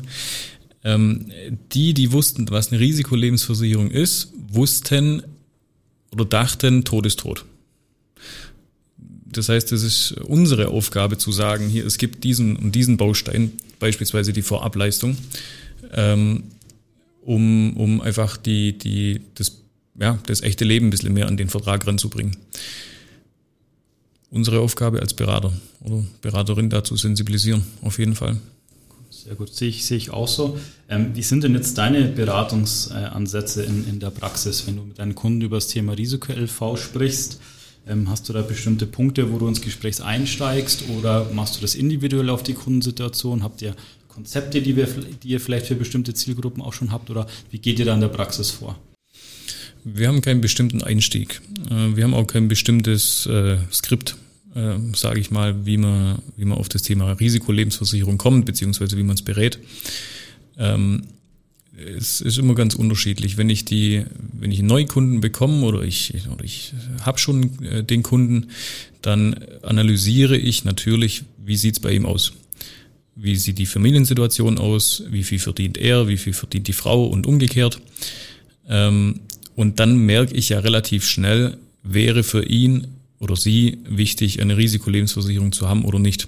Ähm, 0.84 1.30
die, 1.72 1.94
die 1.94 2.12
wussten, 2.12 2.50
was 2.50 2.72
eine 2.72 2.80
Risikolebensversicherung 2.80 3.90
ist, 3.90 4.32
wussten 4.48 5.22
oder 6.10 6.24
dachten, 6.24 6.84
Tod 6.84 7.06
ist 7.06 7.20
tot. 7.20 7.44
Das 9.24 9.48
heißt, 9.48 9.72
es 9.72 9.82
ist 9.82 10.12
unsere 10.12 10.68
Aufgabe 10.68 11.16
zu 11.16 11.32
sagen, 11.32 11.68
hier, 11.68 11.86
es 11.86 11.96
gibt 11.96 12.24
diesen 12.24 12.56
und 12.56 12.74
diesen 12.74 12.96
Baustein, 12.96 13.52
beispielsweise 13.78 14.32
die 14.32 14.42
Vorableistung, 14.42 15.16
ähm, 15.92 16.42
um, 17.22 17.76
um 17.76 18.00
einfach 18.00 18.36
die, 18.36 18.76
die, 18.76 19.20
das, 19.36 19.62
ja, 19.98 20.18
das 20.26 20.42
echte 20.42 20.64
Leben 20.64 20.88
ein 20.88 20.90
bisschen 20.90 21.14
mehr 21.14 21.28
an 21.28 21.36
den 21.36 21.48
Vertrag 21.48 21.86
ranzubringen 21.86 22.36
unsere 24.32 24.60
Aufgabe 24.60 25.00
als 25.00 25.14
Berater 25.14 25.52
oder 25.80 26.02
Beraterin 26.20 26.70
dazu 26.70 26.96
sensibilisieren, 26.96 27.62
auf 27.82 27.98
jeden 27.98 28.16
Fall. 28.16 28.38
Sehr 29.10 29.34
gut, 29.36 29.54
sehe 29.54 29.68
ich, 29.68 29.84
sehe 29.84 29.98
ich 29.98 30.10
auch 30.10 30.26
so. 30.26 30.58
Ähm, 30.88 31.14
wie 31.14 31.22
sind 31.22 31.44
denn 31.44 31.54
jetzt 31.54 31.78
deine 31.78 32.06
Beratungsansätze 32.06 33.62
in, 33.62 33.86
in 33.88 34.00
der 34.00 34.10
Praxis, 34.10 34.66
wenn 34.66 34.76
du 34.76 34.82
mit 34.82 34.98
deinen 34.98 35.14
Kunden 35.14 35.42
über 35.42 35.58
das 35.58 35.68
Thema 35.68 35.92
Risiko-LV 35.92 36.76
sprichst? 36.76 37.38
Ähm, 37.86 38.08
hast 38.08 38.28
du 38.28 38.32
da 38.32 38.42
bestimmte 38.42 38.86
Punkte, 38.86 39.32
wo 39.32 39.38
du 39.38 39.46
ins 39.46 39.60
Gespräch 39.60 40.02
einsteigst 40.02 40.84
oder 40.98 41.30
machst 41.32 41.56
du 41.56 41.60
das 41.60 41.74
individuell 41.74 42.30
auf 42.30 42.42
die 42.42 42.54
Kundensituation? 42.54 43.42
Habt 43.42 43.62
ihr 43.62 43.76
Konzepte, 44.08 44.62
die, 44.62 44.76
wir, 44.76 44.86
die 45.22 45.28
ihr 45.28 45.40
vielleicht 45.40 45.66
für 45.66 45.74
bestimmte 45.74 46.14
Zielgruppen 46.14 46.62
auch 46.62 46.72
schon 46.72 46.90
habt 46.90 47.10
oder 47.10 47.26
wie 47.50 47.58
geht 47.58 47.78
ihr 47.78 47.84
da 47.84 47.94
in 47.94 48.00
der 48.00 48.08
Praxis 48.08 48.50
vor? 48.50 48.76
Wir 49.84 50.08
haben 50.08 50.20
keinen 50.20 50.40
bestimmten 50.40 50.82
Einstieg. 50.82 51.40
Äh, 51.70 51.96
wir 51.96 52.04
haben 52.04 52.14
auch 52.14 52.26
kein 52.26 52.48
bestimmtes 52.48 53.26
äh, 53.26 53.58
Skript, 53.72 54.16
äh, 54.54 54.76
sage 54.94 55.20
ich 55.20 55.30
mal, 55.30 55.66
wie 55.66 55.76
man, 55.76 56.18
wie 56.36 56.44
man 56.44 56.58
auf 56.58 56.68
das 56.68 56.82
Thema 56.82 57.12
Risikolebensversicherung 57.12 58.18
kommt, 58.18 58.46
beziehungsweise 58.46 58.96
wie 58.96 59.02
man 59.02 59.14
es 59.14 59.22
berät. 59.22 59.58
Ähm, 60.58 61.04
es 61.76 62.20
ist 62.20 62.38
immer 62.38 62.54
ganz 62.54 62.74
unterschiedlich. 62.74 63.36
Wenn 63.38 63.48
ich 63.48 63.64
die, 63.64 64.04
wenn 64.38 64.52
ich 64.52 64.58
einen 64.58 64.68
Neukunden 64.68 65.20
bekomme 65.20 65.64
oder 65.64 65.82
ich, 65.82 66.14
oder 66.30 66.44
ich 66.44 66.74
habe 67.02 67.18
schon 67.18 67.62
äh, 67.64 67.82
den 67.82 68.02
Kunden, 68.02 68.48
dann 69.00 69.34
analysiere 69.62 70.36
ich 70.36 70.64
natürlich, 70.64 71.24
wie 71.44 71.56
sieht's 71.56 71.80
bei 71.80 71.92
ihm 71.92 72.06
aus. 72.06 72.34
Wie 73.16 73.36
sieht 73.36 73.58
die 73.58 73.66
Familiensituation 73.66 74.58
aus? 74.58 75.02
Wie 75.10 75.22
viel 75.22 75.38
verdient 75.38 75.76
er? 75.76 76.08
Wie 76.08 76.16
viel 76.16 76.32
verdient 76.32 76.68
die 76.68 76.72
Frau 76.72 77.06
und 77.06 77.26
umgekehrt? 77.26 77.80
Ähm, 78.68 79.20
und 79.62 79.78
dann 79.78 79.96
merke 79.96 80.34
ich 80.34 80.48
ja 80.48 80.58
relativ 80.58 81.06
schnell, 81.06 81.56
wäre 81.84 82.24
für 82.24 82.44
ihn 82.44 82.88
oder 83.20 83.36
sie 83.36 83.78
wichtig, 83.88 84.42
eine 84.42 84.56
Risikolebensversicherung 84.56 85.52
zu 85.52 85.68
haben 85.68 85.84
oder 85.84 86.00
nicht. 86.00 86.26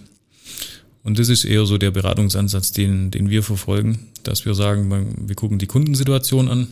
Und 1.02 1.18
das 1.18 1.28
ist 1.28 1.44
eher 1.44 1.66
so 1.66 1.76
der 1.76 1.90
Beratungsansatz, 1.90 2.70
den, 2.70 3.10
den 3.10 3.30
wir 3.30 3.42
verfolgen, 3.42 4.06
dass 4.22 4.46
wir 4.46 4.54
sagen, 4.54 5.28
wir 5.28 5.34
gucken 5.34 5.58
die 5.58 5.66
Kundensituation 5.66 6.48
an 6.48 6.68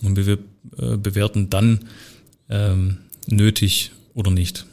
und 0.00 0.16
wir 0.16 0.38
äh, 0.78 0.96
bewerten 0.96 1.50
dann 1.50 1.80
ähm, 2.48 2.96
nötig 3.26 3.90
oder 4.14 4.30
nicht. 4.30 4.64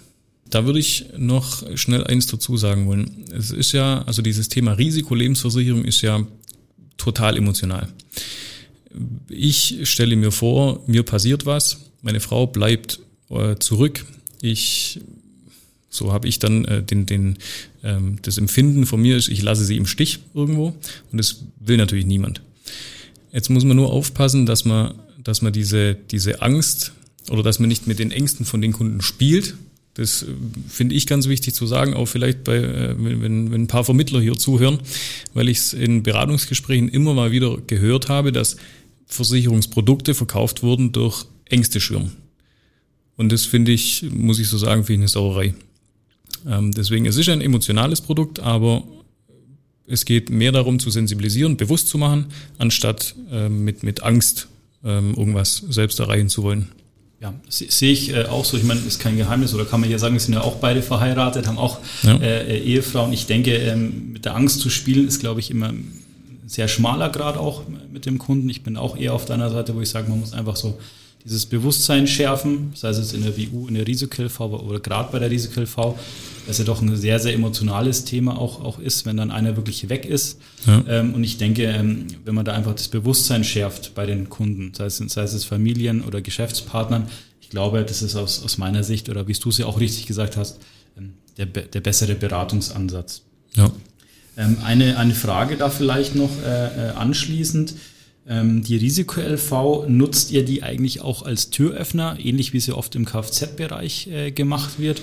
Da 0.50 0.66
würde 0.66 0.80
ich 0.80 1.08
noch 1.18 1.64
schnell 1.76 2.06
eins 2.06 2.28
dazu 2.28 2.56
sagen 2.56 2.88
wollen. 2.88 3.26
Es 3.38 3.52
ist 3.52 3.74
ja, 3.74 4.04
also 4.04 4.22
dieses 4.22 4.48
Thema 4.48 4.72
Risikolebensversicherung 4.72 5.84
ist 5.84 6.02
ja 6.02 6.26
total 6.96 7.36
emotional. 7.36 7.90
Ich 9.30 9.80
stelle 9.84 10.16
mir 10.16 10.32
vor, 10.32 10.84
mir 10.88 11.04
passiert 11.04 11.46
was, 11.46 11.92
meine 12.02 12.20
Frau 12.20 12.48
bleibt 12.48 13.00
äh, 13.30 13.56
zurück, 13.58 14.06
ich 14.42 15.00
so 15.90 16.14
habe 16.14 16.28
ich 16.28 16.40
dann 16.40 16.66
äh, 16.66 16.84
den, 16.84 17.06
den, 17.06 17.38
ähm, 17.84 18.20
das 18.22 18.38
Empfinden 18.38 18.86
von 18.86 19.02
mir 19.02 19.18
ist, 19.18 19.30
ich 19.30 19.42
lasse 19.42 19.66
sie 19.66 19.78
im 19.78 19.88
Stich 19.88 20.20
irgendwo 20.34 20.76
und 21.12 21.18
das 21.18 21.44
will 21.60 21.78
natürlich 21.78 22.06
niemand. 22.06 22.42
Jetzt 23.32 23.50
muss 23.50 23.64
man 23.64 23.78
nur 23.78 23.92
aufpassen, 23.92 24.46
dass 24.46 24.66
man, 24.66 24.96
dass 25.24 25.42
man 25.42 25.54
diese, 25.54 25.96
diese 25.96 26.42
Angst 26.42 26.94
oder 27.30 27.44
dass 27.44 27.60
man 27.60 27.68
nicht 27.68 27.88
mit 27.88 28.00
den 28.00 28.12
Ängsten 28.12 28.46
von 28.46 28.62
den 28.62 28.74
Kunden 28.74 29.02
spielt. 29.02 29.56
Das 29.98 30.24
äh, 30.24 30.28
finde 30.70 30.96
ich 30.96 31.08
ganz 31.08 31.28
wichtig 31.28 31.54
zu 31.56 31.66
sagen, 31.68 31.94
auch 31.94 32.06
vielleicht 32.06 32.44
bei, 32.44 32.58
äh, 32.58 32.96
wenn, 32.98 33.52
wenn 33.52 33.64
ein 33.64 33.68
paar 33.68 33.84
Vermittler 33.84 34.22
hier 34.22 34.38
zuhören, 34.38 34.80
weil 35.34 35.50
ich 35.50 35.58
es 35.58 35.74
in 35.74 36.04
Beratungsgesprächen 36.04 36.88
immer 36.88 37.14
mal 37.14 37.32
wieder 37.32 37.58
gehört 37.66 38.08
habe, 38.08 38.32
dass 38.32 38.58
Versicherungsprodukte 39.08 40.14
verkauft 40.14 40.64
wurden 40.64 40.92
durch 40.92 41.26
Ängste 41.46 41.80
schwirren. 41.80 42.12
Und 43.16 43.32
das 43.32 43.46
finde 43.46 43.72
ich, 43.72 44.06
muss 44.12 44.38
ich 44.40 44.48
so 44.48 44.58
sagen, 44.58 44.84
finde 44.84 44.94
ich 44.94 45.00
eine 45.00 45.08
Sauerei. 45.08 45.56
Ähm, 46.48 46.72
deswegen, 46.72 47.08
es 47.08 47.18
ist 47.18 47.30
ein 47.30 47.42
emotionales 47.42 48.02
Produkt, 48.02 48.40
aber 48.40 48.84
es 49.88 50.06
geht 50.06 50.30
mehr 50.30 50.52
darum 50.52 50.78
zu 50.78 50.92
sensibilisieren, 50.92 51.58
bewusst 51.58 51.88
zu 51.88 51.98
machen, 51.98 52.28
anstatt 52.60 53.16
ähm, 53.32 53.64
mit, 53.64 53.82
mit 53.82 54.04
Angst 54.04 54.48
ähm, 54.84 55.16
irgendwas 55.16 55.64
selbst 55.70 56.00
erreichen 56.00 56.30
zu 56.30 56.44
wollen. 56.44 56.68
Ja, 57.20 57.34
sehe 57.50 57.92
ich 57.92 58.14
äh, 58.14 58.26
auch 58.26 58.46
so. 58.46 58.58
Ich 58.58 58.64
meine, 58.64 58.80
ist 58.82 59.00
kein 59.00 59.18
Geheimnis 59.18 59.54
oder 59.54 59.66
kann 59.66 59.82
man 59.82 59.90
ja 59.90 59.98
sagen, 59.98 60.14
wir 60.14 60.20
sind 60.20 60.36
ja 60.36 60.42
auch 60.42 60.58
beide 60.58 60.84
verheiratet, 60.84 61.48
haben 61.48 61.58
auch 61.58 61.80
ja. 62.04 62.16
äh, 62.18 62.60
Ehefrauen. 62.60 63.12
Ich 63.12 63.26
denke, 63.26 63.56
ähm, 63.56 64.12
mit 64.14 64.26
der 64.26 64.36
Angst 64.36 64.60
zu 64.60 64.70
spielen 64.70 65.08
ist, 65.08 65.20
glaube 65.20 65.40
ich, 65.40 65.50
immer 65.50 65.70
ein 65.70 66.04
sehr 66.46 66.68
schmaler 66.68 67.10
Grad 67.10 67.38
auch 67.38 67.64
mit 67.92 68.06
dem 68.06 68.20
Kunden. 68.20 68.50
Ich 68.50 68.62
bin 68.62 68.78
auch 68.78 68.96
eher 68.96 69.14
auf 69.14 69.26
deiner 69.26 69.50
Seite, 69.50 69.76
wo 69.76 69.82
ich 69.82 69.90
sage, 69.90 70.10
man 70.10 70.20
muss 70.20 70.34
einfach 70.34 70.56
so 70.56 70.78
dieses 71.26 71.46
Bewusstsein 71.48 72.08
schärfen, 72.08 72.72
sei 72.76 72.90
es 72.90 72.98
jetzt 73.00 73.14
in 73.14 73.24
der 73.24 73.36
WU, 73.36 73.68
in 73.68 73.74
der 73.74 73.86
Risiko-LV 73.88 74.40
oder 74.40 74.80
gerade 74.80 75.12
bei 75.12 75.20
der 75.20 75.30
Risiko-LV, 75.32 75.96
dass 76.48 76.58
ja 76.58 76.64
doch 76.64 76.82
ein 76.82 76.96
sehr, 76.96 77.20
sehr 77.20 77.34
emotionales 77.34 78.06
Thema 78.06 78.40
auch, 78.40 78.64
auch 78.64 78.80
ist, 78.80 79.06
wenn 79.06 79.18
dann 79.18 79.32
einer 79.32 79.58
wirklich 79.58 79.90
weg 79.90 80.06
ist. 80.06 80.40
Ja. 80.66 80.84
Ähm, 80.88 81.14
und 81.14 81.24
ich 81.24 81.38
denke, 81.38 81.64
ähm, 81.64 82.08
wenn 82.24 82.34
man 82.34 82.46
da 82.46 82.54
einfach 82.54 82.74
das 82.74 82.88
Bewusstsein 82.88 83.44
schärft 83.44 83.94
bei 83.94 84.06
den 84.06 84.30
Kunden, 84.30 84.74
sei 84.74 84.86
es, 84.86 84.98
sei 84.98 85.24
es 85.24 85.44
Familien 85.44 86.04
oder 86.04 86.22
Geschäftspartnern, 86.22 87.08
ich 87.42 87.50
glaube, 87.50 87.84
das 87.84 88.02
ist 88.02 88.16
aus, 88.16 88.44
aus 88.44 88.58
meiner 88.58 88.84
Sicht, 88.84 89.10
oder 89.10 89.28
wie 89.28 89.34
du 89.34 89.50
es 89.50 89.58
ja 89.58 89.66
auch 89.66 89.80
richtig 89.80 90.06
gesagt 90.06 90.38
hast, 90.38 90.60
ähm, 90.98 91.14
der, 91.38 91.46
der 91.46 91.82
bessere 91.82 92.16
Beratungsansatz. 92.16 93.24
Ja. 93.54 93.72
Ähm, 94.38 94.58
eine, 94.64 94.98
eine 94.98 95.16
Frage 95.16 95.58
da 95.58 95.70
vielleicht 95.70 96.16
noch 96.16 96.32
äh, 96.46 96.90
äh 96.90 96.90
anschließend. 96.92 97.74
Ähm, 98.30 98.64
die 98.64 98.76
Risiko-LV, 98.76 99.88
nutzt 99.88 100.32
ihr 100.32 100.44
die 100.44 100.62
eigentlich 100.62 101.02
auch 101.02 101.24
als 101.24 101.50
Türöffner, 101.50 102.18
ähnlich 102.20 102.52
wie 102.52 102.60
sie 102.60 102.74
oft 102.74 102.96
im 102.96 103.06
Kfz-Bereich 103.06 104.08
äh, 104.08 104.32
gemacht 104.32 104.80
wird? 104.80 105.02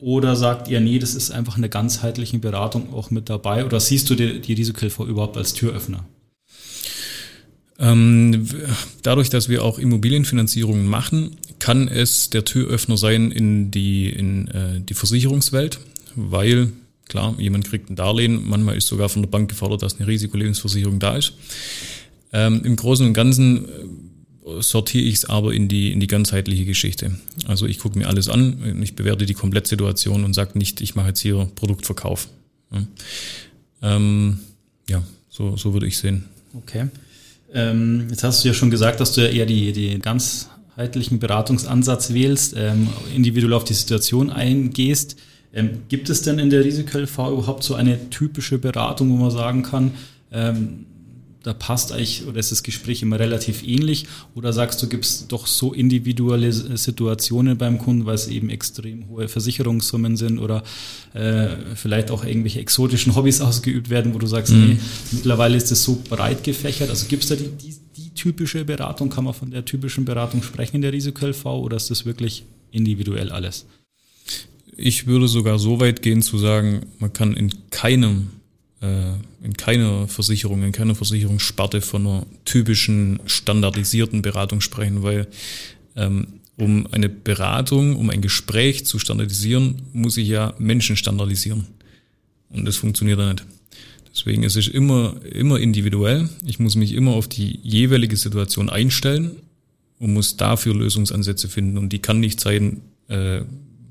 Oder 0.00 0.36
sagt 0.36 0.68
ihr, 0.68 0.80
nee, 0.80 0.98
das 0.98 1.14
ist 1.14 1.30
einfach 1.30 1.56
eine 1.56 1.68
ganzheitliche 1.68 2.38
Beratung 2.38 2.92
auch 2.94 3.10
mit 3.10 3.28
dabei? 3.28 3.64
Oder 3.64 3.80
siehst 3.80 4.08
du 4.10 4.14
die, 4.14 4.40
die 4.40 4.52
Risiko-LV 4.52 5.00
überhaupt 5.00 5.36
als 5.36 5.54
Türöffner? 5.54 6.04
Ähm, 7.80 8.46
dadurch, 9.02 9.30
dass 9.30 9.48
wir 9.48 9.64
auch 9.64 9.78
Immobilienfinanzierungen 9.78 10.86
machen, 10.86 11.36
kann 11.58 11.88
es 11.88 12.30
der 12.30 12.44
Türöffner 12.44 12.96
sein 12.96 13.30
in 13.30 13.70
die, 13.70 14.08
in, 14.08 14.48
äh, 14.48 14.80
die 14.80 14.94
Versicherungswelt, 14.94 15.78
weil 16.14 16.72
klar, 17.08 17.34
jemand 17.38 17.66
kriegt 17.66 17.90
ein 17.90 17.96
Darlehen, 17.96 18.48
manchmal 18.48 18.76
ist 18.76 18.86
sogar 18.86 19.08
von 19.08 19.22
der 19.22 19.28
Bank 19.28 19.48
gefordert, 19.48 19.82
dass 19.82 19.98
eine 19.98 20.06
Risikolebensversicherung 20.06 20.98
da 20.98 21.16
ist. 21.16 21.34
Ähm, 22.32 22.62
Im 22.64 22.76
Großen 22.76 23.06
und 23.06 23.14
Ganzen 23.14 23.66
sortiere 24.60 25.04
ich 25.04 25.14
es 25.16 25.24
aber 25.24 25.52
in 25.52 25.68
die, 25.68 25.92
in 25.92 26.00
die 26.00 26.06
ganzheitliche 26.06 26.64
Geschichte. 26.64 27.12
Also 27.46 27.66
ich 27.66 27.78
gucke 27.78 27.98
mir 27.98 28.08
alles 28.08 28.28
an, 28.28 28.80
ich 28.82 28.94
bewerte 28.94 29.26
die 29.26 29.34
Komplettsituation 29.34 30.24
und 30.24 30.34
sage 30.34 30.58
nicht, 30.58 30.80
ich 30.80 30.94
mache 30.94 31.08
jetzt 31.08 31.20
hier 31.20 31.48
Produktverkauf. 31.54 32.28
Ja, 32.72 32.82
ähm, 33.82 34.40
ja 34.88 35.02
so, 35.28 35.56
so 35.56 35.72
würde 35.72 35.86
ich 35.86 35.98
sehen. 35.98 36.24
Okay. 36.54 36.88
Ähm, 37.52 38.06
jetzt 38.10 38.24
hast 38.24 38.44
du 38.44 38.48
ja 38.48 38.54
schon 38.54 38.70
gesagt, 38.70 39.00
dass 39.00 39.12
du 39.12 39.22
ja 39.22 39.28
eher 39.28 39.46
die, 39.46 39.72
die 39.72 39.98
ganzheitlichen 39.98 41.18
Beratungsansatz 41.18 42.12
wählst, 42.12 42.54
ähm, 42.56 42.88
individuell 43.14 43.54
auf 43.54 43.64
die 43.64 43.74
Situation 43.74 44.30
eingehst. 44.30 45.16
Ähm, 45.52 45.82
gibt 45.88 46.10
es 46.10 46.22
denn 46.22 46.38
in 46.38 46.50
der 46.50 46.64
Risiko-LV 46.64 47.18
überhaupt 47.18 47.64
so 47.64 47.74
eine 47.74 48.10
typische 48.10 48.58
Beratung, 48.58 49.10
wo 49.10 49.16
man 49.16 49.30
sagen 49.30 49.62
kann, 49.62 49.92
ähm, 50.30 50.84
da 51.42 51.54
passt 51.54 51.92
eigentlich 51.92 52.26
oder 52.26 52.40
ist 52.40 52.50
das 52.50 52.62
Gespräch 52.62 53.02
immer 53.02 53.18
relativ 53.18 53.62
ähnlich? 53.62 54.06
Oder 54.34 54.52
sagst 54.52 54.82
du, 54.82 54.88
gibt 54.88 55.04
es 55.04 55.28
doch 55.28 55.46
so 55.46 55.72
individuelle 55.72 56.52
Situationen 56.52 57.56
beim 57.56 57.78
Kunden, 57.78 58.06
weil 58.06 58.16
es 58.16 58.28
eben 58.28 58.50
extrem 58.50 59.08
hohe 59.08 59.28
Versicherungssummen 59.28 60.16
sind 60.16 60.38
oder 60.38 60.62
äh, 61.14 61.48
vielleicht 61.74 62.10
auch 62.10 62.24
irgendwelche 62.24 62.60
exotischen 62.60 63.14
Hobbys 63.14 63.40
ausgeübt 63.40 63.88
werden, 63.88 64.14
wo 64.14 64.18
du 64.18 64.26
sagst, 64.26 64.52
mhm. 64.52 64.66
nee, 64.66 64.76
mittlerweile 65.12 65.56
ist 65.56 65.70
es 65.70 65.84
so 65.84 66.02
breit 66.08 66.42
gefächert. 66.42 66.90
Also 66.90 67.06
gibt 67.06 67.22
es 67.22 67.28
da 67.28 67.36
die, 67.36 67.48
die, 67.48 67.76
die 67.96 68.10
typische 68.10 68.64
Beratung? 68.64 69.08
Kann 69.08 69.24
man 69.24 69.34
von 69.34 69.50
der 69.50 69.64
typischen 69.64 70.04
Beratung 70.04 70.42
sprechen 70.42 70.76
in 70.76 70.82
der 70.82 70.92
Risiko-LV 70.92 71.46
oder 71.46 71.76
ist 71.76 71.90
das 71.90 72.04
wirklich 72.04 72.44
individuell 72.72 73.30
alles? 73.30 73.66
Ich 74.76 75.06
würde 75.06 75.28
sogar 75.28 75.58
so 75.58 75.80
weit 75.80 76.02
gehen 76.02 76.22
zu 76.22 76.38
sagen, 76.38 76.86
man 76.98 77.12
kann 77.12 77.34
in 77.34 77.52
keinem 77.70 78.28
äh, 78.28 78.37
in 78.80 79.56
keiner 79.56 80.06
Versicherung, 80.06 80.62
in 80.62 80.72
keiner 80.72 80.94
Versicherungssparte 80.94 81.80
von 81.80 82.06
einer 82.06 82.26
typischen 82.44 83.18
standardisierten 83.26 84.22
Beratung 84.22 84.60
sprechen, 84.60 85.02
weil 85.02 85.26
ähm, 85.96 86.28
um 86.56 86.86
eine 86.92 87.08
Beratung, 87.08 87.96
um 87.96 88.10
ein 88.10 88.22
Gespräch 88.22 88.84
zu 88.84 88.98
standardisieren, 88.98 89.82
muss 89.92 90.16
ich 90.16 90.28
ja 90.28 90.54
Menschen 90.58 90.96
standardisieren. 90.96 91.66
Und 92.50 92.64
das 92.64 92.76
funktioniert 92.76 93.18
ja 93.18 93.32
nicht. 93.32 93.44
Deswegen 94.12 94.42
ist 94.42 94.56
es 94.56 94.66
immer, 94.66 95.14
immer 95.24 95.60
individuell. 95.60 96.28
Ich 96.44 96.58
muss 96.58 96.74
mich 96.74 96.92
immer 96.92 97.12
auf 97.12 97.28
die 97.28 97.60
jeweilige 97.62 98.16
Situation 98.16 98.70
einstellen 98.70 99.36
und 99.98 100.12
muss 100.12 100.36
dafür 100.36 100.74
Lösungsansätze 100.74 101.48
finden. 101.48 101.78
Und 101.78 101.92
die 101.92 102.00
kann 102.00 102.18
nicht 102.18 102.40
sein, 102.40 102.80
äh, 103.08 103.42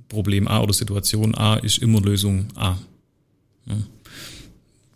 Problem 0.09 0.47
A 0.47 0.61
oder 0.61 0.73
Situation 0.73 1.35
A 1.35 1.55
ist 1.55 1.79
immer 1.79 2.01
Lösung 2.01 2.47
A. 2.55 2.77
Ja. 3.65 3.75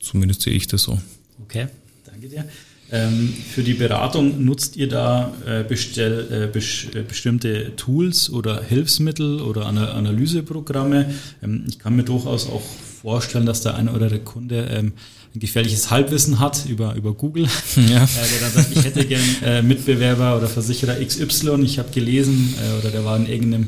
Zumindest 0.02 0.42
sehe 0.42 0.54
ich 0.54 0.68
das 0.68 0.84
so. 0.84 1.00
Okay, 1.44 1.68
danke 2.06 2.28
dir. 2.28 2.46
Ähm, 2.94 3.34
für 3.54 3.64
die 3.64 3.74
Beratung 3.74 4.44
nutzt 4.44 4.76
ihr 4.76 4.90
da 4.90 5.34
äh, 5.46 5.64
bestell, 5.64 6.28
äh, 6.30 6.48
bes 6.52 6.88
äh, 6.94 7.04
bestimmte 7.04 7.74
Tools 7.78 8.30
oder 8.30 8.62
Hilfsmittel 8.62 9.40
oder 9.40 9.66
Ana 9.66 9.92
Analyseprogramme? 9.92 11.14
Ähm, 11.42 11.64
ich 11.70 11.80
kann 11.80 11.96
mir 11.96 12.04
durchaus 12.04 12.48
auch 12.48 12.62
vorstellen, 13.02 13.46
dass 13.46 13.62
der 13.62 13.76
eine 13.76 13.94
oder 13.94 14.10
der 14.10 14.20
Kunde 14.20 14.68
ähm, 14.70 14.92
ein 15.34 15.40
gefährliches 15.40 15.90
Halbwissen 15.90 16.42
hat 16.42 16.66
über, 16.68 16.96
über 16.96 17.14
Google, 17.14 17.46
ja. 17.78 18.04
äh, 18.04 18.08
der 18.08 18.40
dann 18.42 18.52
sagt, 18.52 18.76
ich 18.76 18.84
hätte 18.84 19.06
gern 19.06 19.24
äh, 19.46 19.62
Mitbewerber 19.62 20.36
oder 20.36 20.48
Versicherer 20.48 20.96
XY, 20.96 21.62
ich 21.64 21.80
habe 21.80 21.92
gelesen 21.92 22.54
oder 22.80 22.90
der 22.90 23.06
war 23.06 23.16
in 23.16 23.26
irgendeinem 23.26 23.68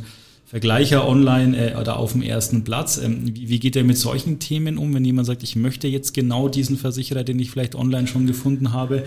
Vergleicher 0.54 1.08
online 1.08 1.72
äh, 1.72 1.76
oder 1.78 1.98
auf 1.98 2.12
dem 2.12 2.22
ersten 2.22 2.64
Platz. 2.64 3.00
Ähm, 3.00 3.22
wie, 3.24 3.50
wie 3.50 3.58
geht 3.58 3.76
er 3.76 3.84
mit 3.84 3.98
solchen 3.98 4.38
Themen 4.38 4.78
um, 4.78 4.94
wenn 4.94 5.04
jemand 5.04 5.26
sagt, 5.26 5.42
ich 5.42 5.56
möchte 5.56 5.88
jetzt 5.88 6.14
genau 6.14 6.48
diesen 6.48 6.78
Versicherer, 6.78 7.24
den 7.24 7.40
ich 7.40 7.50
vielleicht 7.50 7.74
online 7.74 8.06
schon 8.06 8.28
gefunden 8.28 8.72
habe, 8.72 9.04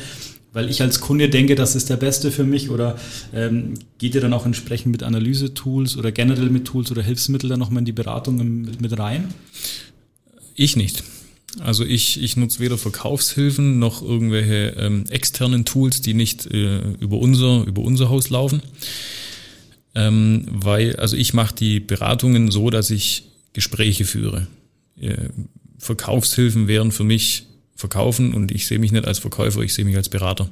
weil 0.52 0.68
ich 0.68 0.82
als 0.82 1.00
Kunde 1.00 1.28
denke, 1.28 1.54
das 1.54 1.76
ist 1.76 1.88
der 1.88 1.98
beste 1.98 2.32
für 2.32 2.42
mich 2.42 2.68
oder 2.70 2.98
ähm, 3.32 3.74
geht 3.98 4.16
ihr 4.16 4.20
dann 4.20 4.32
auch 4.32 4.44
entsprechend 4.44 4.90
mit 4.90 5.04
Analyse-Tools 5.04 5.96
oder 5.96 6.10
generell 6.10 6.50
mit 6.50 6.64
Tools 6.64 6.90
oder 6.90 7.02
Hilfsmittel 7.02 7.48
dann 7.48 7.60
nochmal 7.60 7.82
in 7.82 7.84
die 7.84 7.92
Beratung 7.92 8.38
mit, 8.62 8.80
mit 8.80 8.98
rein? 8.98 9.28
Ich 10.56 10.74
nicht. 10.74 11.04
Also 11.60 11.84
ich, 11.84 12.20
ich 12.20 12.36
nutze 12.36 12.58
weder 12.58 12.76
Verkaufshilfen 12.76 13.78
noch 13.78 14.02
irgendwelche 14.02 14.74
ähm, 14.80 15.04
externen 15.10 15.64
Tools, 15.64 16.00
die 16.00 16.14
nicht 16.14 16.46
äh, 16.46 16.80
über 16.98 17.18
unser 17.18 17.64
über 17.66 17.82
unser 17.82 18.08
Haus 18.08 18.30
laufen 18.30 18.62
ähm, 19.96 20.44
weil, 20.50 20.94
also 20.96 21.16
ich 21.16 21.32
mache 21.32 21.54
die 21.54 21.80
Beratungen 21.80 22.50
so, 22.50 22.68
dass 22.68 22.90
ich 22.90 23.24
Gespräche 23.54 24.04
führe. 24.04 24.46
Äh, 25.00 25.30
Verkaufshilfen 25.78 26.68
wären 26.68 26.92
für 26.92 27.04
mich 27.04 27.46
Verkaufen 27.74 28.32
und 28.34 28.52
ich 28.52 28.66
sehe 28.66 28.78
mich 28.78 28.92
nicht 28.92 29.06
als 29.06 29.18
Verkäufer, 29.18 29.60
ich 29.62 29.74
sehe 29.74 29.84
mich 29.84 29.96
als 29.96 30.08
Berater. 30.08 30.50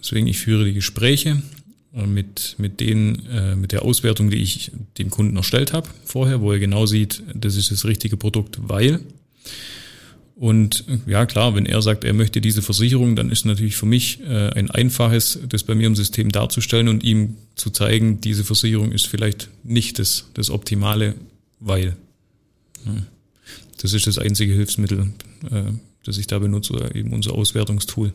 Deswegen, 0.00 0.26
ich 0.26 0.38
führe 0.38 0.64
die 0.64 0.72
Gespräche 0.72 1.42
äh, 1.94 2.06
mit, 2.06 2.56
mit, 2.58 2.80
den, 2.80 3.26
äh, 3.26 3.54
mit 3.54 3.72
der 3.72 3.82
Auswertung, 3.82 4.30
die 4.30 4.42
ich 4.42 4.72
dem 4.96 5.10
Kunden 5.10 5.36
erstellt 5.36 5.74
habe 5.74 5.88
vorher, 6.04 6.40
wo 6.40 6.50
er 6.52 6.58
genau 6.58 6.86
sieht, 6.86 7.22
das 7.34 7.56
ist 7.56 7.70
das 7.70 7.84
richtige 7.84 8.16
Produkt, 8.16 8.58
weil 8.62 9.00
und 10.40 10.86
ja, 11.06 11.26
klar, 11.26 11.54
wenn 11.54 11.66
er 11.66 11.82
sagt, 11.82 12.02
er 12.02 12.14
möchte 12.14 12.40
diese 12.40 12.62
Versicherung, 12.62 13.14
dann 13.14 13.30
ist 13.30 13.44
natürlich 13.44 13.76
für 13.76 13.84
mich 13.84 14.20
äh, 14.22 14.48
ein 14.48 14.70
einfaches, 14.70 15.38
das 15.46 15.64
bei 15.64 15.74
mir 15.74 15.86
im 15.86 15.94
System 15.94 16.32
darzustellen 16.32 16.88
und 16.88 17.04
ihm 17.04 17.36
zu 17.56 17.68
zeigen, 17.68 18.22
diese 18.22 18.42
Versicherung 18.42 18.90
ist 18.90 19.06
vielleicht 19.06 19.50
nicht 19.64 19.98
das, 19.98 20.30
das 20.32 20.48
Optimale, 20.48 21.14
weil. 21.58 21.94
Ja, 22.86 23.02
das 23.82 23.92
ist 23.92 24.06
das 24.06 24.16
einzige 24.16 24.54
Hilfsmittel, 24.54 25.12
äh, 25.50 25.64
das 26.04 26.16
ich 26.16 26.26
da 26.26 26.38
benutze, 26.38 26.90
eben 26.94 27.12
unser 27.12 27.32
Auswertungstool. 27.34 28.10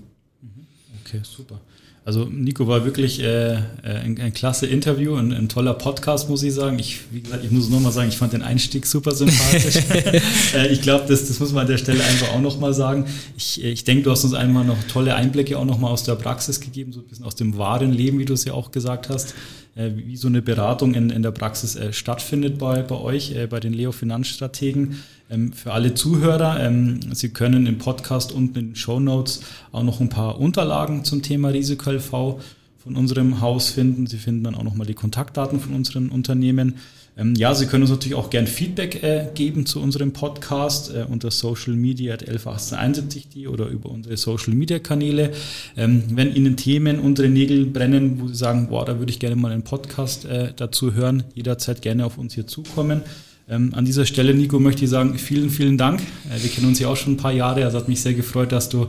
Okay, 1.05 1.21
super. 1.21 1.61
Also 2.07 2.25
Nico 2.25 2.67
war 2.67 2.85
wirklich 2.85 3.19
äh, 3.19 3.53
äh, 3.55 3.59
ein, 3.81 4.21
ein 4.21 4.31
klasse 4.31 4.67
Interview, 4.67 5.15
ein, 5.15 5.33
ein 5.33 5.49
toller 5.49 5.73
Podcast, 5.73 6.29
muss 6.29 6.43
ich 6.43 6.53
sagen. 6.53 6.77
Ich, 6.77 6.99
wie 7.09 7.21
gesagt, 7.21 7.43
ich 7.43 7.49
muss 7.49 7.67
nochmal 7.67 7.91
sagen, 7.91 8.09
ich 8.09 8.17
fand 8.17 8.33
den 8.33 8.43
Einstieg 8.43 8.85
super 8.85 9.09
sympathisch. 9.09 9.77
äh, 10.53 10.67
ich 10.67 10.83
glaube, 10.83 11.05
das, 11.07 11.27
das 11.27 11.39
muss 11.39 11.51
man 11.51 11.61
an 11.61 11.67
der 11.67 11.79
Stelle 11.79 12.03
einfach 12.03 12.31
auch 12.33 12.41
nochmal 12.41 12.75
sagen. 12.75 13.05
Ich, 13.35 13.63
äh, 13.63 13.71
ich 13.71 13.85
denke, 13.85 14.03
du 14.03 14.11
hast 14.11 14.23
uns 14.23 14.35
einmal 14.35 14.63
noch 14.63 14.77
tolle 14.83 15.15
Einblicke 15.15 15.57
auch 15.57 15.65
nochmal 15.65 15.91
aus 15.91 16.03
der 16.03 16.13
Praxis 16.13 16.59
gegeben, 16.59 16.93
so 16.93 16.99
ein 16.99 17.07
bisschen 17.07 17.25
aus 17.25 17.33
dem 17.33 17.57
wahren 17.57 17.91
Leben, 17.91 18.19
wie 18.19 18.25
du 18.25 18.33
es 18.33 18.45
ja 18.45 18.53
auch 18.53 18.69
gesagt 18.69 19.09
hast, 19.09 19.33
wie 19.75 20.15
so 20.15 20.27
eine 20.27 20.41
Beratung 20.41 20.93
in, 20.93 21.09
in 21.09 21.21
der 21.21 21.31
Praxis 21.31 21.75
äh, 21.75 21.91
stattfindet 21.91 22.57
bei, 22.57 22.81
bei 22.81 22.95
euch, 22.95 23.35
äh, 23.35 23.45
bei 23.47 23.59
den 23.59 23.73
Leo 23.73 23.91
Finanzstrategen. 23.91 25.03
Ähm, 25.29 25.51
für 25.51 25.73
alle 25.73 25.93
Zuhörer, 25.93 26.61
ähm, 26.61 26.99
Sie 27.13 27.29
können 27.29 27.65
im 27.65 27.77
Podcast 27.77 28.31
unten 28.31 28.57
in 28.57 28.65
den 28.69 28.75
Show 28.75 28.99
Notes 28.99 29.41
auch 29.73 29.83
noch 29.83 29.99
ein 29.99 30.09
paar 30.09 30.39
Unterlagen 30.39 31.03
zum 31.03 31.21
Thema 31.21 31.49
Risiko-LV 31.49 32.39
von 32.77 32.95
unserem 32.95 33.41
Haus 33.41 33.69
finden. 33.69 34.07
Sie 34.07 34.17
finden 34.17 34.43
dann 34.45 34.55
auch 34.55 34.63
nochmal 34.63 34.87
die 34.87 34.93
Kontaktdaten 34.93 35.59
von 35.59 35.73
unseren 35.73 36.09
Unternehmen. 36.09 36.75
Ähm, 37.17 37.33
ja, 37.35 37.55
Sie 37.55 37.65
können 37.65 37.83
uns 37.83 37.91
natürlich 37.91 38.15
auch 38.15 38.29
gern 38.29 38.45
Feedback 38.45 39.01
äh, 39.03 39.27
geben 39.33 39.65
zu 39.65 39.81
unserem 39.81 40.11
Podcast 40.11 40.93
äh, 40.93 41.05
unter 41.09 41.31
Social 41.31 41.73
Media 41.73 42.13
at 42.13 42.21
111871 42.21 43.47
oder 43.47 43.67
über 43.67 43.89
unsere 43.89 44.17
Social 44.17 44.53
Media 44.53 44.79
Kanäle. 44.79 45.31
Ähm, 45.77 46.03
wenn 46.09 46.35
Ihnen 46.35 46.57
Themen 46.57 46.99
unter 46.99 47.23
den 47.23 47.33
Nägeln 47.33 47.71
brennen, 47.71 48.19
wo 48.19 48.27
Sie 48.27 48.35
sagen, 48.35 48.67
boah, 48.67 48.85
da 48.85 48.99
würde 48.99 49.11
ich 49.11 49.19
gerne 49.19 49.35
mal 49.35 49.51
einen 49.51 49.63
Podcast 49.63 50.25
äh, 50.25 50.51
dazu 50.55 50.93
hören, 50.93 51.23
jederzeit 51.33 51.81
gerne 51.81 52.05
auf 52.05 52.17
uns 52.17 52.33
hier 52.33 52.47
zukommen. 52.47 53.01
Ähm, 53.47 53.73
an 53.75 53.85
dieser 53.85 54.05
Stelle, 54.05 54.33
Nico, 54.33 54.59
möchte 54.59 54.83
ich 54.83 54.89
sagen, 54.89 55.17
vielen, 55.17 55.49
vielen 55.49 55.77
Dank. 55.77 56.01
Äh, 56.01 56.41
wir 56.41 56.49
kennen 56.49 56.67
uns 56.67 56.79
ja 56.79 56.89
auch 56.89 56.97
schon 56.97 57.13
ein 57.13 57.17
paar 57.17 57.33
Jahre. 57.33 57.63
Also 57.63 57.77
hat 57.77 57.87
mich 57.87 58.01
sehr 58.01 58.13
gefreut, 58.13 58.51
dass 58.51 58.69
du 58.69 58.87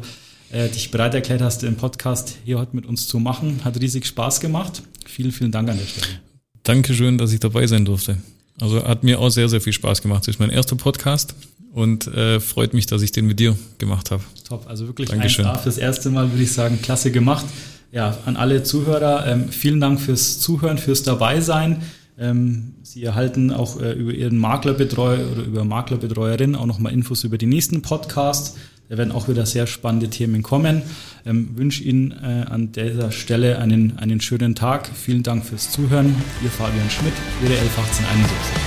äh, 0.51 0.69
dich 0.69 0.91
bereit 0.91 1.15
erklärt 1.15 1.43
hast, 1.43 1.63
den 1.63 1.77
Podcast 1.77 2.39
hier 2.45 2.59
heute 2.59 2.75
mit 2.75 2.87
uns 2.87 3.07
zu 3.07 3.21
machen. 3.21 3.61
Hat 3.65 3.81
riesig 3.81 4.07
Spaß 4.07 4.41
gemacht. 4.41 4.83
Vielen, 5.05 5.31
vielen 5.31 5.53
Dank 5.53 5.69
an 5.69 5.79
der 5.79 5.87
Stelle. 5.87 6.26
Dankeschön, 6.67 7.17
dass 7.17 7.33
ich 7.33 7.39
dabei 7.39 7.67
sein 7.67 7.85
durfte. 7.85 8.19
Also 8.61 8.83
hat 8.83 9.05
mir 9.05 9.21
auch 9.21 9.29
sehr, 9.29 9.49
sehr 9.49 9.61
viel 9.61 9.73
Spaß 9.73 10.03
gemacht. 10.03 10.23
Das 10.23 10.29
ist 10.35 10.41
mein 10.41 10.51
erster 10.51 10.75
Podcast 10.75 11.35
und 11.73 12.09
äh, 12.09 12.41
freut 12.41 12.75
mich, 12.75 12.87
dass 12.87 13.03
ich 13.03 13.13
den 13.13 13.27
mit 13.27 13.39
dir 13.39 13.57
gemacht 13.79 14.11
habe. 14.11 14.23
Top, 14.49 14.67
also 14.69 14.87
wirklich 14.87 15.09
Dankeschön. 15.09 15.45
1A 15.45 15.59
fürs 15.59 15.79
erste 15.79 16.11
Mal, 16.11 16.33
würde 16.33 16.43
ich 16.43 16.53
sagen, 16.53 16.81
klasse 16.83 17.13
gemacht. 17.13 17.47
Ja, 17.93 18.19
an 18.27 18.37
alle 18.37 18.65
Zuhörer, 18.65 19.27
ähm, 19.27 19.49
vielen 19.51 19.81
Dank 19.81 20.01
fürs 20.01 20.41
Zuhören, 20.41 20.79
fürs 20.79 21.05
Dabeisein. 21.05 21.83
Ähm, 22.19 22.75
Sie 22.83 23.05
erhalten 23.05 23.53
auch 23.53 23.81
äh, 23.81 23.93
über 23.93 24.13
Ihren 24.13 24.39
Maklerbetreuer 24.39 25.31
oder 25.31 25.43
über 25.43 25.65
Maklerbetreuerin 25.65 26.57
auch 26.57 26.67
nochmal 26.67 26.93
Infos 26.93 27.23
über 27.25 27.39
die 27.39 27.47
nächsten 27.47 27.83
Podcasts. 27.83 28.57
Da 28.89 28.99
werden 28.99 29.13
auch 29.13 29.29
wieder 29.29 29.47
sehr 29.47 29.67
spannende 29.67 30.09
Themen 30.09 30.43
kommen. 30.43 30.83
Ähm, 31.25 31.51
wünsche 31.57 31.83
Ihnen 31.83 32.13
äh, 32.13 32.45
an 32.49 32.73
dieser 32.73 33.11
Stelle 33.11 33.59
einen, 33.59 33.99
einen 33.99 34.21
schönen 34.21 34.55
Tag. 34.55 34.89
Vielen 34.95 35.23
Dank 35.23 35.45
fürs 35.45 35.71
Zuhören. 35.71 36.15
Ihr 36.43 36.51
Fabian 36.51 36.89
Schmidt, 36.91 37.15
Ihre 37.43 37.55
111871. 37.55 38.66